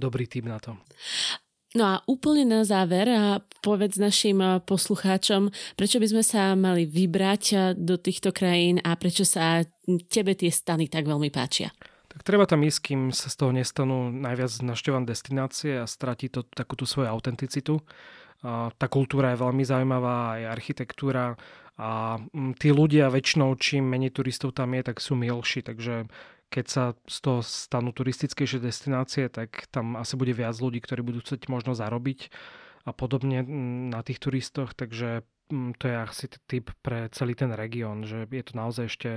[0.00, 0.72] dobrý tým na to.
[1.74, 7.74] No a úplne na záver a povedz našim poslucháčom, prečo by sme sa mali vybrať
[7.74, 9.66] do týchto krajín a prečo sa
[10.06, 11.74] tebe tie stany tak veľmi páčia
[12.14, 16.46] tak treba tam ísť, kým sa z toho nestanú najviac našťované destinácie a stratí to
[16.46, 17.82] takú tú svoju autenticitu.
[18.78, 21.34] tá kultúra je veľmi zaujímavá, aj architektúra
[21.74, 26.06] a mm, tí ľudia väčšinou, čím menej turistov tam je, tak sú milší, takže
[26.54, 31.18] keď sa z toho stanú turistickejšie destinácie, tak tam asi bude viac ľudí, ktorí budú
[31.18, 32.30] chcieť možno zarobiť
[32.86, 37.50] a podobne mm, na tých turistoch, takže mm, to je asi typ pre celý ten
[37.50, 39.10] región, že je to naozaj ešte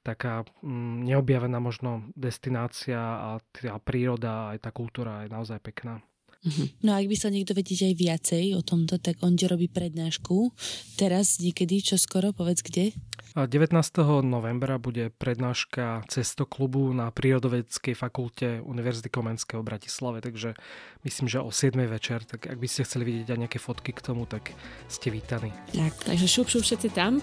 [0.00, 6.00] taká mm, neobjavená možno destinácia a tá príroda aj tá kultúra je naozaj pekná.
[6.46, 6.70] Uh-huh.
[6.86, 10.54] No a ak by sa niekto vedieť aj viacej o tomto, tak on robí prednášku.
[10.94, 12.94] Teraz niekedy, čo skoro, povedz kde?
[13.46, 13.70] 19.
[14.24, 20.56] novembra bude prednáška cestoklubu na Prírodovedeckej fakulte Univerzity Komenského v Bratislave, takže
[21.04, 21.76] myslím, že o 7.
[21.86, 24.56] večer, tak ak by ste chceli vidieť aj nejaké fotky k tomu, tak
[24.88, 25.52] ste vítaní.
[25.70, 27.20] Tak, takže šup, šup všetci tam.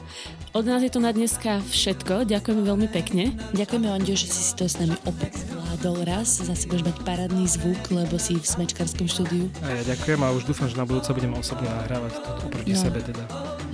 [0.54, 2.30] Od nás je to na dneska všetko.
[2.30, 3.34] Ďakujeme veľmi pekne.
[3.58, 6.40] Ďakujeme, Ondio, že si si to s nami opäť zvládol raz.
[6.46, 9.46] Zase budeš mať parádny zvuk, lebo si v smečkarskom štúdiu.
[9.64, 12.14] A ja ďakujem a už dúfam, že na budúce budeme osobne nahrávať
[12.46, 12.80] oproti no.
[12.80, 13.24] sebe teda.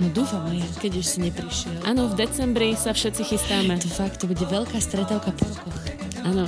[0.00, 1.74] No dúfam aj, keď už si neprišiel.
[1.84, 3.76] Áno, v decembri sa všetci chystáme.
[3.82, 5.78] To fakt, to bude veľká stretávka po rokoch.
[6.22, 6.46] Áno.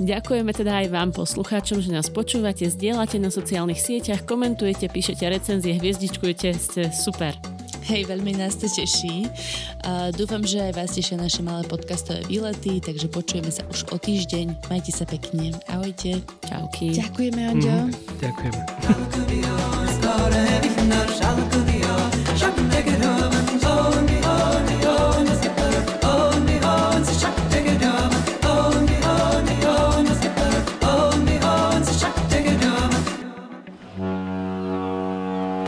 [0.00, 5.76] Ďakujeme teda aj vám poslucháčom, že nás počúvate, zdieľate na sociálnych sieťach, komentujete, píšete recenzie,
[5.76, 7.59] hviezdičkujete, ste super.
[7.90, 9.26] Hej, veľmi nás to teší.
[9.82, 13.98] Uh, dúfam, že aj vás tešia naše malé podcastové výlety, takže počujeme sa už o
[13.98, 14.70] týždeň.
[14.70, 15.58] Majte sa pekne.
[15.66, 16.22] Ahojte.
[16.46, 16.94] Čauky.
[16.94, 17.90] Ďakujeme, Onďo.
[17.90, 18.60] Mm, ďakujeme.